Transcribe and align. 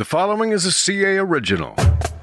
The 0.00 0.06
following 0.06 0.52
is 0.52 0.64
a 0.64 0.72
CA 0.72 1.18
original. 1.18 1.74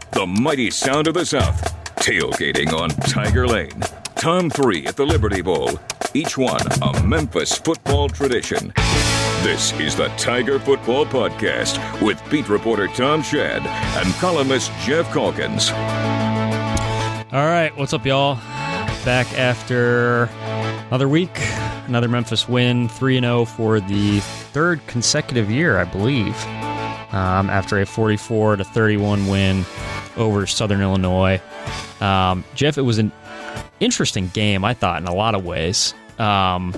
The 0.09 0.25
mighty 0.25 0.71
sound 0.71 1.05
of 1.05 1.13
the 1.13 1.23
South. 1.23 1.61
Tailgating 1.97 2.73
on 2.73 2.89
Tiger 2.89 3.45
Lane. 3.45 3.83
Tom 4.15 4.49
3 4.49 4.87
at 4.87 4.95
the 4.95 5.05
Liberty 5.05 5.43
Bowl. 5.43 5.79
Each 6.15 6.39
one 6.39 6.65
a 6.81 7.03
Memphis 7.03 7.55
football 7.55 8.09
tradition. 8.09 8.73
This 9.43 9.79
is 9.79 9.95
the 9.95 10.07
Tiger 10.17 10.57
Football 10.57 11.05
Podcast 11.05 11.77
with 12.01 12.19
beat 12.31 12.49
reporter 12.49 12.87
Tom 12.87 13.21
Shad 13.21 13.61
and 13.63 14.11
columnist 14.15 14.71
Geoff 14.83 15.13
Calkins. 15.13 15.69
All 17.31 17.45
right, 17.45 17.71
what's 17.77 17.93
up, 17.93 18.07
y'all? 18.07 18.37
Back 19.05 19.31
after 19.37 20.31
another 20.87 21.07
week, 21.07 21.37
another 21.85 22.07
Memphis 22.07 22.49
win, 22.49 22.89
3 22.89 23.19
0 23.19 23.45
for 23.45 23.79
the 23.79 24.19
third 24.19 24.81
consecutive 24.87 25.51
year, 25.51 25.77
I 25.77 25.83
believe, 25.83 26.35
um, 27.11 27.49
after 27.49 27.79
a 27.79 27.85
44 27.85 28.57
to 28.57 28.63
31 28.63 29.27
win 29.27 29.65
over 30.15 30.45
Southern 30.47 30.81
Illinois. 30.81 31.41
Um, 32.01 32.43
Geoff, 32.55 32.77
it 32.77 32.81
was 32.81 32.97
an 32.97 33.11
interesting 33.79 34.29
game, 34.29 34.65
I 34.65 34.73
thought, 34.73 35.01
in 35.01 35.07
a 35.07 35.13
lot 35.13 35.35
of 35.35 35.45
ways. 35.45 35.93
Um, 36.19 36.75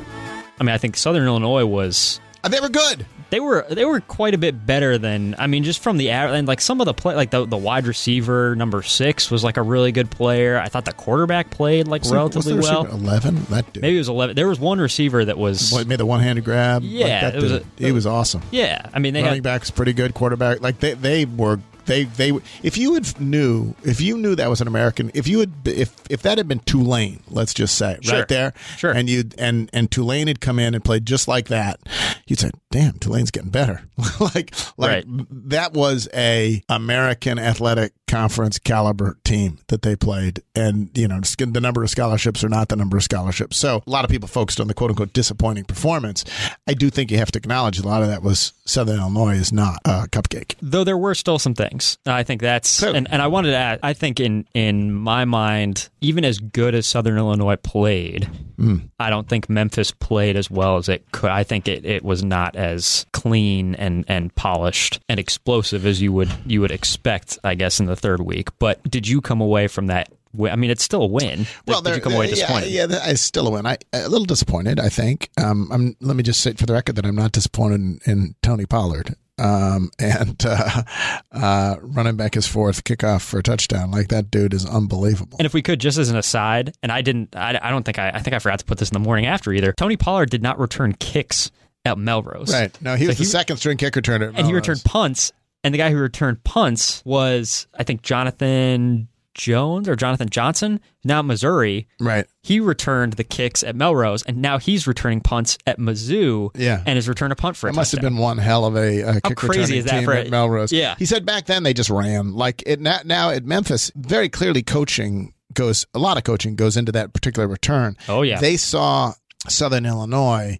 I 0.59 0.63
mean, 0.63 0.73
I 0.73 0.77
think 0.77 0.97
Southern 0.97 1.25
Illinois 1.25 1.65
was 1.65 2.19
Uh, 2.43 2.47
they 2.49 2.59
were 2.61 2.69
good. 2.69 3.05
they 3.31 3.39
were 3.39 3.65
they 3.69 3.83
were 3.83 3.99
quite 3.99 4.33
a 4.33 4.37
bit 4.37 4.65
better 4.65 4.97
than 4.97 5.35
I 5.37 5.47
mean 5.47 5.63
just 5.65 5.83
from 5.83 5.97
the 5.97 6.09
and 6.11 6.47
like 6.47 6.61
some 6.61 6.79
of 6.79 6.85
the 6.85 6.93
play 6.93 7.13
like 7.15 7.31
the 7.31 7.45
the 7.45 7.57
wide 7.57 7.85
receiver 7.85 8.55
number 8.55 8.81
six 8.81 9.29
was 9.29 9.43
like 9.43 9.57
a 9.57 9.61
really 9.61 9.91
good 9.91 10.09
player. 10.09 10.57
I 10.57 10.69
thought 10.69 10.85
the 10.85 10.93
quarterback 10.93 11.49
played 11.51 11.87
like 11.87 12.03
relatively 12.09 12.53
Was 12.53 12.69
well. 12.69 12.85
Eleven. 12.85 13.43
That 13.49 13.71
dude. 13.73 13.81
Maybe 13.81 13.95
it 13.95 13.99
was 13.99 14.09
eleven. 14.09 14.35
There 14.37 14.47
was 14.47 14.59
one 14.59 14.79
receiver 14.79 15.25
that 15.25 15.37
was 15.37 15.69
Boy, 15.71 15.83
made 15.83 15.99
the 15.99 16.05
one-handed 16.05 16.45
grab. 16.45 16.81
Like, 16.81 16.91
Yeah, 16.91 17.21
that 17.29 17.35
it 17.35 17.41
was 17.43 17.51
a- 17.51 17.63
he 17.77 17.91
was 17.91 18.05
awesome. 18.07 18.41
yeah. 18.51 18.87
I 18.93 18.99
mean 18.99 19.13
they 19.13 19.21
Running 19.21 19.35
had 19.37 19.43
back's 19.43 19.69
pretty 19.69 19.93
good. 19.93 20.13
Quarterback, 20.13 20.61
like 20.61 20.79
they 20.79 20.93
they 20.93 21.25
were 21.25 21.59
they 21.89 22.03
they 22.05 22.31
if 22.63 22.77
you 22.77 22.93
had 22.93 23.19
knew 23.19 23.73
if 23.83 23.99
you 23.99 24.17
knew 24.17 24.35
that 24.35 24.49
was 24.49 24.61
an 24.61 24.67
American 24.67 25.11
if 25.13 25.27
you 25.27 25.39
had 25.39 25.51
if 25.65 25.93
if 26.09 26.21
that 26.21 26.37
had 26.37 26.47
been 26.47 26.59
Tulane 26.59 27.21
let's 27.29 27.53
just 27.53 27.75
say 27.77 27.97
Sure. 28.01 28.19
right 28.19 28.27
there 28.27 28.53
Sure. 28.77 28.91
and 28.91 29.09
you 29.09 29.25
and 29.37 29.69
and 29.73 29.91
Tulane 29.91 30.27
had 30.27 30.39
come 30.39 30.59
in 30.59 30.73
and 30.75 30.83
played 30.85 31.05
just 31.05 31.27
like 31.27 31.47
that 31.49 31.79
you'd 32.27 32.39
say 32.39 32.51
damn 32.71 32.93
Tulane's 32.99 33.31
getting 33.31 33.49
better 33.49 33.81
like 34.19 34.53
like 34.77 34.89
Right. 34.89 35.05
that 35.49 35.73
was 35.73 36.07
a 36.13 36.61
American 36.69 37.39
Athletic 37.39 37.93
Conference 38.09 38.57
caliber 38.59 39.17
team 39.23 39.59
that 39.67 39.83
they 39.83 39.95
played 39.95 40.41
and 40.55 40.89
you 40.97 41.07
know 41.07 41.19
the 41.21 41.61
number 41.61 41.83
of 41.83 41.89
scholarships 41.89 42.43
are 42.43 42.49
not 42.49 42.67
the 42.69 42.75
number 42.75 42.97
of 42.97 43.03
scholarships 43.03 43.55
so 43.55 43.83
a 43.85 43.89
lot 43.89 44.03
of 44.03 44.09
people 44.09 44.27
focused 44.27 44.59
on 44.59 44.67
the 44.67 44.73
quote 44.73 44.89
unquote 44.89 45.13
disappointing 45.13 45.63
performance 45.63 46.25
I 46.67 46.73
do 46.73 46.89
think 46.89 47.11
you 47.11 47.17
have 47.17 47.31
to 47.31 47.37
acknowledge 47.39 47.77
a 47.79 47.87
lot 47.87 48.01
of 48.01 48.07
that 48.07 48.23
was 48.23 48.51
Southern 48.65 48.99
Illinois 48.99 49.35
is 49.37 49.53
not 49.53 49.79
a 49.85 50.07
cupcake 50.07 50.55
though 50.61 50.83
there 50.83 50.97
were 50.97 51.13
still 51.15 51.37
some 51.39 51.53
things. 51.53 51.97
I 52.05 52.23
think 52.23 52.41
that's 52.41 52.67
So- 52.69 52.93
and, 52.93 53.07
and 53.11 53.21
I 53.21 53.27
wanted 53.27 53.51
to 53.51 53.57
add. 53.57 53.79
I 53.83 53.93
think 53.93 54.19
in 54.19 54.45
in 54.53 54.91
my 54.93 55.25
mind, 55.25 55.89
even 56.01 56.25
as 56.25 56.39
good 56.39 56.73
as 56.75 56.87
Southern 56.87 57.17
Illinois 57.17 57.57
played, 57.57 58.27
Mm. 58.59 58.89
I 58.99 59.09
don't 59.09 59.25
think 59.29 59.49
Memphis 59.49 59.91
played 59.91 60.35
as 60.35 60.51
well 60.51 60.75
as 60.75 60.89
it 60.89 61.09
could. 61.13 61.29
I 61.29 61.43
think 61.43 61.69
it, 61.69 61.85
it 61.85 62.03
was 62.03 62.25
not 62.25 62.57
as 62.57 63.05
clean 63.13 63.73
and 63.75 64.03
and 64.09 64.35
polished 64.35 64.99
and 65.07 65.17
explosive 65.17 65.85
as 65.85 66.01
you 66.01 66.11
would 66.11 66.29
you 66.45 66.59
would 66.59 66.71
expect. 66.71 67.39
I 67.41 67.55
guess 67.55 67.79
in 67.79 67.85
the 67.85 67.95
third 67.99 68.21
week. 68.21 68.49
But 68.59 68.83
did 68.89 69.07
you 69.07 69.21
come 69.21 69.41
away 69.41 69.67
from 69.67 69.87
that? 69.87 70.11
I 70.39 70.55
mean, 70.55 70.69
it's 70.69 70.83
still 70.83 71.03
a 71.03 71.07
win. 71.07 71.47
Did, 71.65 71.83
did 71.83 71.95
you 71.95 72.01
come 72.01 72.13
away 72.13 72.25
yeah, 72.25 72.35
disappointed? 72.35 72.69
Yeah, 72.69 72.85
yeah, 72.89 73.09
it's 73.09 73.21
still 73.21 73.47
a 73.47 73.51
win. 73.51 73.65
I 73.65 73.77
a 73.93 74.07
little 74.07 74.25
disappointed. 74.25 74.79
I 74.79 74.89
think. 74.89 75.29
Um, 75.37 75.69
I'm. 75.71 75.95
Let 75.99 76.15
me 76.15 76.23
just 76.23 76.41
say 76.41 76.53
for 76.53 76.65
the 76.65 76.73
record 76.73 76.95
that 76.97 77.05
I'm 77.05 77.15
not 77.15 77.31
disappointed 77.31 77.75
in, 77.75 77.99
in 78.05 78.35
Tony 78.41 78.65
Pollard. 78.65 79.15
Um, 79.39 79.89
and 79.99 80.43
uh, 80.45 80.83
uh, 81.31 81.75
running 81.81 82.17
back 82.17 82.33
his 82.35 82.45
fourth 82.45 82.83
kickoff 82.83 83.21
for 83.21 83.39
a 83.39 83.43
touchdown. 83.43 83.89
Like 83.89 84.09
that 84.09 84.29
dude 84.29 84.53
is 84.53 84.65
unbelievable. 84.65 85.37
And 85.39 85.45
if 85.45 85.53
we 85.53 85.61
could, 85.61 85.79
just 85.79 85.97
as 85.97 86.09
an 86.09 86.17
aside, 86.17 86.75
and 86.83 86.91
I 86.91 87.01
didn't, 87.01 87.35
I, 87.35 87.57
I 87.61 87.69
don't 87.69 87.83
think 87.83 87.97
I, 87.97 88.09
I 88.09 88.19
think 88.19 88.35
I 88.35 88.39
forgot 88.39 88.59
to 88.59 88.65
put 88.65 88.77
this 88.77 88.89
in 88.89 88.93
the 88.93 88.99
morning 88.99 89.25
after 89.25 89.51
either. 89.53 89.71
Tony 89.71 89.97
Pollard 89.97 90.29
did 90.29 90.43
not 90.43 90.59
return 90.59 90.93
kicks 90.93 91.51
at 91.85 91.97
Melrose. 91.97 92.51
right. 92.51 92.81
No, 92.81 92.95
he 92.95 93.07
was 93.07 93.17
So 93.17 93.23
the 93.23 93.29
second 93.29 93.57
string 93.57 93.77
kick 93.77 93.93
returner, 93.93 94.33
and 94.35 94.45
he 94.45 94.53
returned 94.53 94.83
punts. 94.83 95.31
And 95.63 95.73
the 95.73 95.77
guy 95.77 95.91
who 95.91 95.97
returned 95.97 96.43
punts 96.43 97.01
was, 97.05 97.67
I 97.77 97.83
think, 97.83 98.01
Jonathan 98.01 99.09
Jones 99.33 99.87
or 99.87 99.95
Jonathan 99.95 100.29
Johnson, 100.29 100.79
now 101.03 101.21
Missouri. 101.21 101.87
Right. 101.99 102.25
He 102.43 102.59
returned 102.59 103.13
the 103.13 103.23
kicks 103.23 103.63
at 103.63 103.75
Melrose, 103.75 104.23
and 104.23 104.37
now 104.41 104.57
he's 104.57 104.85
returning 104.87 105.21
punts 105.21 105.57
at 105.65 105.79
Mizzou. 105.79 106.49
Yeah. 106.55 106.83
and 106.85 106.97
has 106.97 107.07
returned 107.07 107.31
a 107.31 107.35
punt 107.35 107.55
for 107.55 107.69
That 107.69 107.75
must 107.75 107.91
have 107.93 108.01
been 108.01 108.17
one 108.17 108.37
hell 108.37 108.65
of 108.65 108.75
a, 108.75 109.03
uh 109.03 109.19
kick 109.23 109.37
crazy 109.37 109.77
is 109.77 109.85
that 109.85 109.99
team 109.99 110.05
for 110.05 110.13
at 110.13 110.29
Melrose. 110.29 110.71
Yeah. 110.71 110.95
he 110.97 111.05
said 111.05 111.25
back 111.25 111.45
then 111.45 111.63
they 111.63 111.73
just 111.73 111.89
ran 111.89 112.33
like 112.33 112.63
it. 112.65 112.79
Now, 112.79 112.99
now 113.05 113.29
at 113.29 113.45
Memphis, 113.45 113.91
very 113.95 114.29
clearly 114.29 114.61
coaching 114.61 115.33
goes 115.53 115.85
a 115.93 115.99
lot 115.99 116.17
of 116.17 116.23
coaching 116.23 116.55
goes 116.55 116.77
into 116.77 116.91
that 116.91 117.13
particular 117.13 117.47
return. 117.47 117.97
Oh, 118.07 118.21
yeah. 118.21 118.39
they 118.39 118.57
saw 118.57 119.13
Southern 119.47 119.85
Illinois 119.85 120.59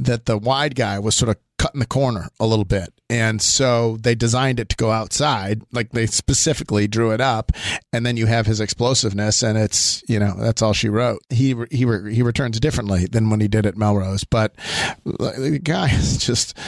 that 0.00 0.26
the 0.26 0.36
wide 0.36 0.74
guy 0.74 0.98
was 0.98 1.14
sort 1.14 1.28
of 1.28 1.36
cutting 1.58 1.80
the 1.80 1.86
corner 1.86 2.28
a 2.40 2.46
little 2.46 2.64
bit. 2.64 2.92
And 3.08 3.40
so 3.40 3.98
they 4.00 4.16
designed 4.16 4.58
it 4.58 4.68
to 4.70 4.76
go 4.76 4.90
outside, 4.90 5.62
like 5.70 5.92
they 5.92 6.06
specifically 6.06 6.88
drew 6.88 7.12
it 7.12 7.20
up, 7.20 7.52
and 7.92 8.04
then 8.04 8.16
you 8.16 8.26
have 8.26 8.46
his 8.46 8.60
explosiveness, 8.60 9.44
and 9.44 9.56
it's 9.56 10.02
you 10.08 10.18
know 10.18 10.34
that's 10.36 10.60
all 10.60 10.72
she 10.72 10.88
wrote. 10.88 11.20
He 11.30 11.54
he 11.70 11.86
he 12.10 12.22
returns 12.22 12.58
differently 12.58 13.06
than 13.06 13.30
when 13.30 13.40
he 13.40 13.46
did 13.46 13.64
at 13.64 13.76
Melrose, 13.76 14.24
but 14.24 14.54
the 15.04 15.60
guy 15.62 15.88
is 15.94 16.18
just 16.18 16.58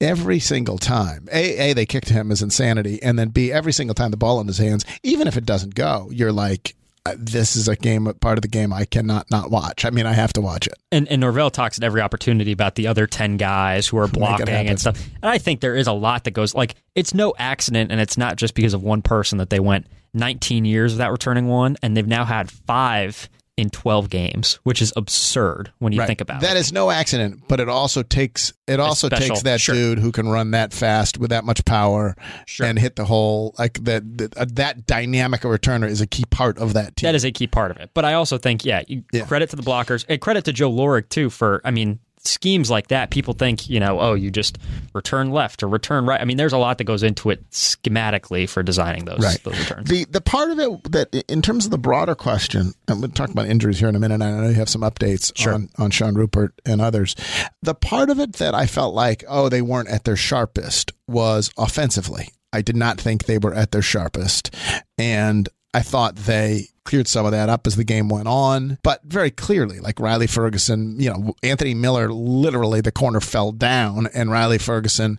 every 0.00 0.38
single 0.38 0.78
time. 0.78 1.28
A, 1.30 1.70
a 1.70 1.72
they 1.74 1.86
kicked 1.86 2.08
him 2.08 2.30
is 2.30 2.40
insanity, 2.40 3.02
and 3.02 3.18
then 3.18 3.28
B 3.28 3.52
every 3.52 3.72
single 3.72 3.94
time 3.94 4.10
the 4.10 4.16
ball 4.16 4.40
in 4.40 4.46
his 4.46 4.58
hands, 4.58 4.86
even 5.02 5.28
if 5.28 5.36
it 5.36 5.44
doesn't 5.46 5.74
go, 5.74 6.08
you're 6.10 6.32
like. 6.32 6.76
This 7.16 7.54
is 7.54 7.68
a 7.68 7.76
game, 7.76 8.10
part 8.20 8.38
of 8.38 8.42
the 8.42 8.48
game 8.48 8.72
I 8.72 8.86
cannot 8.86 9.30
not 9.30 9.50
watch. 9.50 9.84
I 9.84 9.90
mean, 9.90 10.06
I 10.06 10.14
have 10.14 10.32
to 10.34 10.40
watch 10.40 10.66
it. 10.66 10.72
And, 10.90 11.06
and 11.08 11.20
Norvell 11.20 11.50
talks 11.50 11.76
at 11.76 11.84
every 11.84 12.00
opportunity 12.00 12.50
about 12.50 12.76
the 12.76 12.86
other 12.86 13.06
10 13.06 13.36
guys 13.36 13.86
who 13.86 13.98
are 13.98 14.08
blocking 14.08 14.48
and 14.48 14.80
stuff. 14.80 15.04
And 15.22 15.30
I 15.30 15.36
think 15.36 15.60
there 15.60 15.76
is 15.76 15.86
a 15.86 15.92
lot 15.92 16.24
that 16.24 16.30
goes, 16.30 16.54
like, 16.54 16.76
it's 16.94 17.12
no 17.12 17.34
accident, 17.38 17.92
and 17.92 18.00
it's 18.00 18.16
not 18.16 18.36
just 18.36 18.54
because 18.54 18.72
of 18.72 18.82
one 18.82 19.02
person 19.02 19.36
that 19.36 19.50
they 19.50 19.60
went 19.60 19.86
19 20.14 20.64
years 20.64 20.92
without 20.92 21.12
returning 21.12 21.46
one, 21.46 21.76
and 21.82 21.94
they've 21.94 22.06
now 22.06 22.24
had 22.24 22.50
five 22.50 23.28
in 23.56 23.70
12 23.70 24.10
games, 24.10 24.58
which 24.64 24.82
is 24.82 24.92
absurd 24.96 25.70
when 25.78 25.92
you 25.92 26.04
think 26.06 26.20
about 26.20 26.40
That 26.40 26.54
that 26.54 26.56
is 26.56 26.72
no 26.72 26.90
accident, 26.90 27.42
but 27.48 27.60
it 27.60 27.68
also 27.68 28.02
takes 28.02 28.52
it 28.66 28.80
also 28.80 29.08
takes 29.08 29.42
that 29.42 29.60
Sure. 29.60 29.74
dude 29.74 29.98
who 29.98 30.10
can 30.10 30.28
run 30.28 30.50
that 30.52 30.72
fast 30.72 31.18
with 31.18 31.30
that 31.30 31.44
much 31.44 31.64
power 31.64 32.16
Sure. 32.46 32.66
and 32.66 32.78
hit 32.78 32.96
the 32.96 33.04
hole. 33.04 33.54
Like 33.58 33.84
that 33.84 34.18
that, 34.18 34.36
uh, 34.36 34.46
that 34.54 34.86
dynamic 34.86 35.44
of 35.44 35.50
returner 35.52 35.88
is 35.88 36.00
a 36.00 36.06
key 36.06 36.24
part 36.30 36.58
of 36.58 36.72
that 36.72 36.96
team. 36.96 37.06
That 37.06 37.14
is 37.14 37.24
a 37.24 37.30
key 37.30 37.46
part 37.46 37.70
of 37.70 37.76
it. 37.76 37.90
But 37.94 38.04
I 38.04 38.14
also 38.14 38.38
think, 38.38 38.64
yeah, 38.64 38.82
you, 38.88 39.04
Yeah. 39.12 39.24
credit 39.26 39.50
to 39.50 39.56
the 39.56 39.62
blockers 39.62 40.04
and 40.08 40.20
credit 40.20 40.44
to 40.46 40.52
Joe 40.52 40.72
Lorig, 40.72 41.08
too, 41.08 41.30
for, 41.30 41.60
I 41.64 41.70
mean, 41.70 42.00
schemes 42.26 42.70
like 42.70 42.88
that. 42.88 43.10
People 43.10 43.34
think, 43.34 43.68
you 43.68 43.80
know, 43.80 44.00
oh, 44.00 44.14
you 44.14 44.30
just 44.30 44.58
return 44.94 45.30
left 45.30 45.62
or 45.62 45.68
return 45.68 46.06
right. 46.06 46.20
I 46.20 46.24
mean, 46.24 46.36
there's 46.36 46.52
a 46.52 46.58
lot 46.58 46.78
that 46.78 46.84
goes 46.84 47.02
into 47.02 47.30
it 47.30 47.48
schematically 47.50 48.48
for 48.48 48.62
designing 48.62 49.04
those, 49.04 49.20
right. 49.20 49.42
those 49.42 49.58
returns. 49.58 49.88
The 49.88 50.04
the 50.06 50.20
part 50.20 50.50
of 50.50 50.58
it 50.58 50.92
that 50.92 51.14
in 51.28 51.42
terms 51.42 51.64
of 51.64 51.70
the 51.70 51.78
broader 51.78 52.14
question, 52.14 52.72
and 52.88 53.00
we'll 53.00 53.10
talk 53.10 53.30
about 53.30 53.46
injuries 53.46 53.78
here 53.78 53.88
in 53.88 53.96
a 53.96 54.00
minute. 54.00 54.22
I 54.22 54.30
know 54.30 54.48
you 54.48 54.54
have 54.54 54.68
some 54.68 54.82
updates 54.82 55.32
on 55.52 55.68
on 55.78 55.90
Sean 55.90 56.14
Rupert 56.14 56.60
and 56.64 56.80
others. 56.80 57.14
The 57.62 57.74
part 57.74 58.10
of 58.10 58.18
it 58.18 58.34
that 58.34 58.54
I 58.54 58.66
felt 58.66 58.94
like, 58.94 59.24
oh, 59.28 59.48
they 59.48 59.62
weren't 59.62 59.88
at 59.88 60.04
their 60.04 60.16
sharpest 60.16 60.92
was 61.06 61.50
offensively. 61.58 62.28
I 62.52 62.62
did 62.62 62.76
not 62.76 63.00
think 63.00 63.24
they 63.24 63.38
were 63.38 63.54
at 63.54 63.72
their 63.72 63.82
sharpest, 63.82 64.54
and 64.96 65.48
I 65.72 65.80
thought 65.82 66.16
they 66.16 66.68
cleared 66.84 67.08
some 67.08 67.24
of 67.24 67.32
that 67.32 67.48
up 67.48 67.66
as 67.66 67.76
the 67.76 67.84
game 67.84 68.08
went 68.08 68.28
on, 68.28 68.78
but 68.82 69.00
very 69.04 69.30
clearly, 69.30 69.80
like 69.80 69.98
Riley 69.98 70.26
Ferguson, 70.26 71.00
you 71.00 71.10
know, 71.10 71.34
Anthony 71.42 71.74
Miller, 71.74 72.12
literally 72.12 72.80
the 72.80 72.92
corner 72.92 73.20
fell 73.20 73.52
down, 73.52 74.08
and 74.14 74.30
Riley 74.30 74.58
Ferguson, 74.58 75.18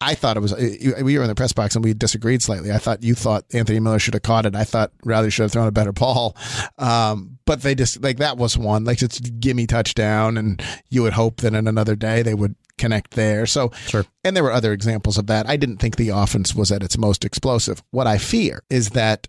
I 0.00 0.14
thought 0.14 0.36
it 0.36 0.40
was, 0.40 0.54
we 1.02 1.16
were 1.16 1.22
in 1.24 1.28
the 1.28 1.34
press 1.34 1.52
box 1.52 1.74
and 1.74 1.84
we 1.84 1.94
disagreed 1.94 2.42
slightly. 2.42 2.70
I 2.72 2.78
thought 2.78 3.02
you 3.02 3.14
thought 3.14 3.44
Anthony 3.52 3.80
Miller 3.80 3.98
should 3.98 4.14
have 4.14 4.22
caught 4.22 4.46
it. 4.46 4.54
I 4.54 4.64
thought 4.64 4.92
Riley 5.04 5.30
should 5.30 5.42
have 5.44 5.52
thrown 5.52 5.66
a 5.66 5.72
better 5.72 5.92
ball. 5.92 6.36
Um, 6.76 7.38
but 7.46 7.62
they 7.62 7.74
just, 7.74 8.02
like, 8.02 8.18
that 8.18 8.36
was 8.36 8.56
one, 8.58 8.84
like, 8.84 9.00
it's 9.02 9.18
gimme 9.18 9.66
touchdown, 9.66 10.36
and 10.36 10.62
you 10.90 11.02
would 11.02 11.14
hope 11.14 11.40
that 11.40 11.54
in 11.54 11.66
another 11.66 11.96
day 11.96 12.22
they 12.22 12.34
would 12.34 12.54
connect 12.76 13.12
there. 13.12 13.46
So, 13.46 13.72
Sure. 13.86 14.04
and 14.22 14.36
there 14.36 14.44
were 14.44 14.52
other 14.52 14.72
examples 14.72 15.18
of 15.18 15.26
that. 15.26 15.48
I 15.48 15.56
didn't 15.56 15.78
think 15.78 15.96
the 15.96 16.10
offense 16.10 16.54
was 16.54 16.70
at 16.70 16.82
its 16.82 16.96
most 16.98 17.24
explosive. 17.24 17.82
What 17.90 18.06
I 18.06 18.18
fear 18.18 18.62
is 18.70 18.90
that 18.90 19.26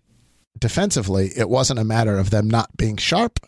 defensively, 0.58 1.32
it 1.36 1.50
wasn't 1.50 1.80
a 1.80 1.84
matter 1.84 2.18
of 2.18 2.30
them 2.30 2.50
not 2.50 2.76
being 2.78 2.98
sharp 2.98 3.40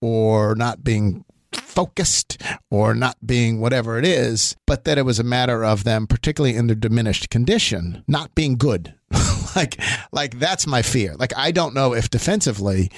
or 0.00 0.54
not 0.54 0.82
being 0.82 1.24
focused 1.52 2.40
or 2.70 2.94
not 2.94 3.16
being 3.24 3.60
whatever 3.60 3.98
it 3.98 4.04
is, 4.04 4.56
but 4.66 4.84
that 4.84 4.98
it 4.98 5.02
was 5.02 5.18
a 5.18 5.24
matter 5.24 5.64
of 5.64 5.84
them, 5.84 6.06
particularly 6.06 6.56
in 6.56 6.66
their 6.66 6.76
diminished 6.76 7.30
condition, 7.30 8.04
not 8.06 8.34
being 8.34 8.56
good. 8.56 8.94
like, 9.56 9.80
like 10.12 10.38
that's 10.38 10.66
my 10.66 10.82
fear. 10.82 11.14
Like, 11.16 11.32
I 11.36 11.50
don't 11.50 11.74
know 11.74 11.94
if 11.94 12.10
defensively 12.10 12.90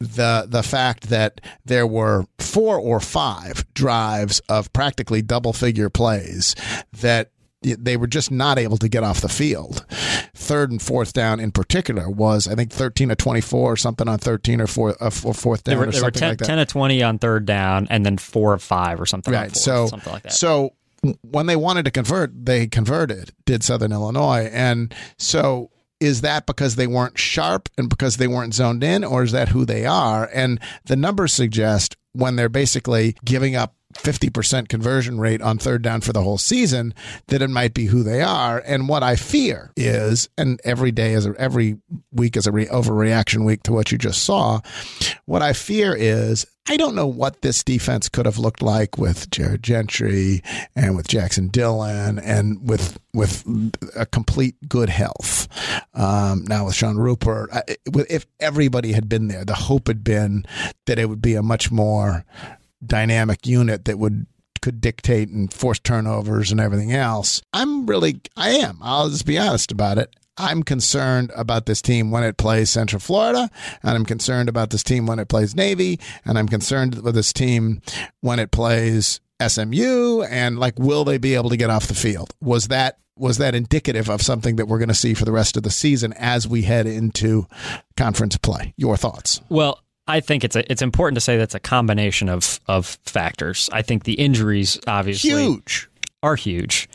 the 0.00 0.46
the 0.48 0.64
fact 0.64 1.10
that 1.10 1.40
there 1.64 1.86
were 1.86 2.26
four 2.38 2.76
or 2.76 2.98
five 2.98 3.64
drives 3.72 4.40
of 4.48 4.72
practically 4.72 5.22
double 5.22 5.52
figure 5.52 5.88
plays 5.88 6.56
that 6.92 7.30
they 7.62 7.96
were 7.96 8.06
just 8.06 8.30
not 8.30 8.58
able 8.58 8.76
to 8.78 8.88
get 8.88 9.04
off 9.04 9.20
the 9.20 9.28
field. 9.28 9.84
Third 10.34 10.70
and 10.70 10.80
fourth 10.82 11.12
down 11.12 11.40
in 11.40 11.52
particular 11.52 12.08
was, 12.10 12.48
I 12.48 12.54
think, 12.54 12.72
13 12.72 13.10
or 13.10 13.14
24 13.14 13.72
or 13.72 13.76
something 13.76 14.08
on 14.08 14.18
13 14.18 14.60
or, 14.60 14.66
four, 14.66 14.96
uh, 15.00 15.10
fourth 15.10 15.64
down 15.64 15.74
they 15.74 15.76
were, 15.78 15.88
or 15.88 15.92
something 15.92 16.06
were 16.06 16.10
10, 16.10 16.28
like 16.30 16.38
that. 16.38 16.44
10 16.46 16.58
to 16.58 16.66
20 16.66 17.02
on 17.02 17.18
third 17.18 17.46
down 17.46 17.86
and 17.90 18.04
then 18.04 18.18
4 18.18 18.52
or 18.52 18.58
5 18.58 19.00
or 19.00 19.06
something 19.06 19.32
right. 19.32 19.50
fourth, 19.50 19.56
So, 19.56 19.86
something 19.86 20.12
like 20.12 20.22
that. 20.24 20.32
so 20.32 20.74
when 21.22 21.46
they 21.46 21.56
wanted 21.56 21.84
to 21.84 21.90
convert, 21.90 22.46
they 22.46 22.66
converted, 22.66 23.32
did 23.44 23.62
Southern 23.64 23.92
Illinois. 23.92 24.48
And 24.52 24.94
so 25.18 25.70
is 26.00 26.20
that 26.22 26.46
because 26.46 26.76
they 26.76 26.86
weren't 26.86 27.18
sharp 27.18 27.68
and 27.78 27.88
because 27.88 28.16
they 28.16 28.26
weren't 28.28 28.54
zoned 28.54 28.82
in, 28.84 29.04
or 29.04 29.22
is 29.22 29.32
that 29.32 29.48
who 29.48 29.64
they 29.64 29.86
are? 29.86 30.28
And 30.34 30.60
the 30.86 30.96
numbers 30.96 31.32
suggest 31.32 31.96
when 32.12 32.36
they're 32.36 32.48
basically 32.48 33.16
giving 33.24 33.56
up 33.56 33.74
50% 33.94 34.68
conversion 34.68 35.18
rate 35.18 35.42
on 35.42 35.58
third 35.58 35.82
down 35.82 36.00
for 36.00 36.12
the 36.12 36.22
whole 36.22 36.38
season 36.38 36.94
that 37.28 37.42
it 37.42 37.50
might 37.50 37.74
be 37.74 37.86
who 37.86 38.02
they 38.02 38.20
are 38.20 38.62
and 38.66 38.88
what 38.88 39.02
i 39.02 39.16
fear 39.16 39.72
is 39.76 40.28
and 40.36 40.60
every 40.64 40.90
day 40.90 41.12
is 41.12 41.26
a, 41.26 41.34
every 41.38 41.78
week 42.12 42.36
is 42.36 42.46
a 42.46 42.52
re- 42.52 42.66
overreaction 42.66 43.44
week 43.44 43.62
to 43.62 43.72
what 43.72 43.92
you 43.92 43.98
just 43.98 44.24
saw 44.24 44.60
what 45.26 45.42
i 45.42 45.52
fear 45.52 45.94
is 45.94 46.46
I 46.68 46.76
don't 46.76 46.94
know 46.94 47.08
what 47.08 47.42
this 47.42 47.64
defense 47.64 48.08
could 48.08 48.24
have 48.24 48.38
looked 48.38 48.62
like 48.62 48.96
with 48.96 49.28
Jared 49.30 49.64
Gentry 49.64 50.42
and 50.76 50.94
with 50.94 51.08
Jackson 51.08 51.48
Dillon 51.48 52.20
and 52.20 52.68
with 52.68 52.98
with 53.12 53.44
a 53.96 54.06
complete 54.06 54.54
good 54.68 54.88
health. 54.88 55.48
Um, 55.92 56.44
now 56.44 56.66
with 56.66 56.76
Sean 56.76 56.98
Rupert, 56.98 57.50
if 58.08 58.26
everybody 58.38 58.92
had 58.92 59.08
been 59.08 59.26
there, 59.26 59.44
the 59.44 59.54
hope 59.54 59.88
had 59.88 60.04
been 60.04 60.44
that 60.86 61.00
it 61.00 61.08
would 61.08 61.20
be 61.20 61.34
a 61.34 61.42
much 61.42 61.72
more 61.72 62.24
dynamic 62.84 63.46
unit 63.46 63.84
that 63.84 63.98
would 63.98 64.26
could 64.60 64.80
dictate 64.80 65.28
and 65.28 65.52
force 65.52 65.80
turnovers 65.80 66.52
and 66.52 66.60
everything 66.60 66.92
else. 66.92 67.42
I'm 67.52 67.84
really, 67.84 68.20
I 68.36 68.50
am. 68.50 68.78
I'll 68.80 69.10
just 69.10 69.26
be 69.26 69.36
honest 69.36 69.72
about 69.72 69.98
it. 69.98 70.14
I'm 70.38 70.62
concerned 70.62 71.30
about 71.36 71.66
this 71.66 71.82
team 71.82 72.10
when 72.10 72.24
it 72.24 72.38
plays 72.38 72.70
Central 72.70 73.00
Florida, 73.00 73.50
and 73.82 73.90
I'm 73.90 74.06
concerned 74.06 74.48
about 74.48 74.70
this 74.70 74.82
team 74.82 75.06
when 75.06 75.18
it 75.18 75.28
plays 75.28 75.54
Navy, 75.54 76.00
and 76.24 76.38
I'm 76.38 76.48
concerned 76.48 77.02
with 77.02 77.14
this 77.14 77.34
team 77.34 77.82
when 78.22 78.38
it 78.38 78.50
plays 78.50 79.20
SMU, 79.46 80.22
and 80.22 80.58
like, 80.58 80.78
will 80.78 81.04
they 81.04 81.18
be 81.18 81.34
able 81.34 81.50
to 81.50 81.56
get 81.56 81.68
off 81.68 81.86
the 81.88 81.94
field? 81.94 82.32
Was 82.40 82.68
that 82.68 82.98
was 83.14 83.36
that 83.38 83.54
indicative 83.54 84.08
of 84.08 84.22
something 84.22 84.56
that 84.56 84.66
we're 84.66 84.78
going 84.78 84.88
to 84.88 84.94
see 84.94 85.12
for 85.12 85.26
the 85.26 85.32
rest 85.32 85.58
of 85.58 85.62
the 85.62 85.70
season 85.70 86.14
as 86.14 86.48
we 86.48 86.62
head 86.62 86.86
into 86.86 87.46
conference 87.96 88.38
play? 88.38 88.72
Your 88.78 88.96
thoughts? 88.96 89.42
Well, 89.50 89.82
I 90.06 90.20
think 90.20 90.44
it's 90.44 90.56
a, 90.56 90.70
it's 90.70 90.82
important 90.82 91.16
to 91.16 91.20
say 91.20 91.36
that's 91.36 91.54
a 91.54 91.60
combination 91.60 92.28
of 92.28 92.60
of 92.66 92.98
factors. 93.04 93.70
I 93.72 93.82
think 93.82 94.04
the 94.04 94.14
injuries 94.14 94.78
obviously 94.86 95.30
Huge. 95.30 95.88
are 96.22 96.36
huge, 96.36 96.88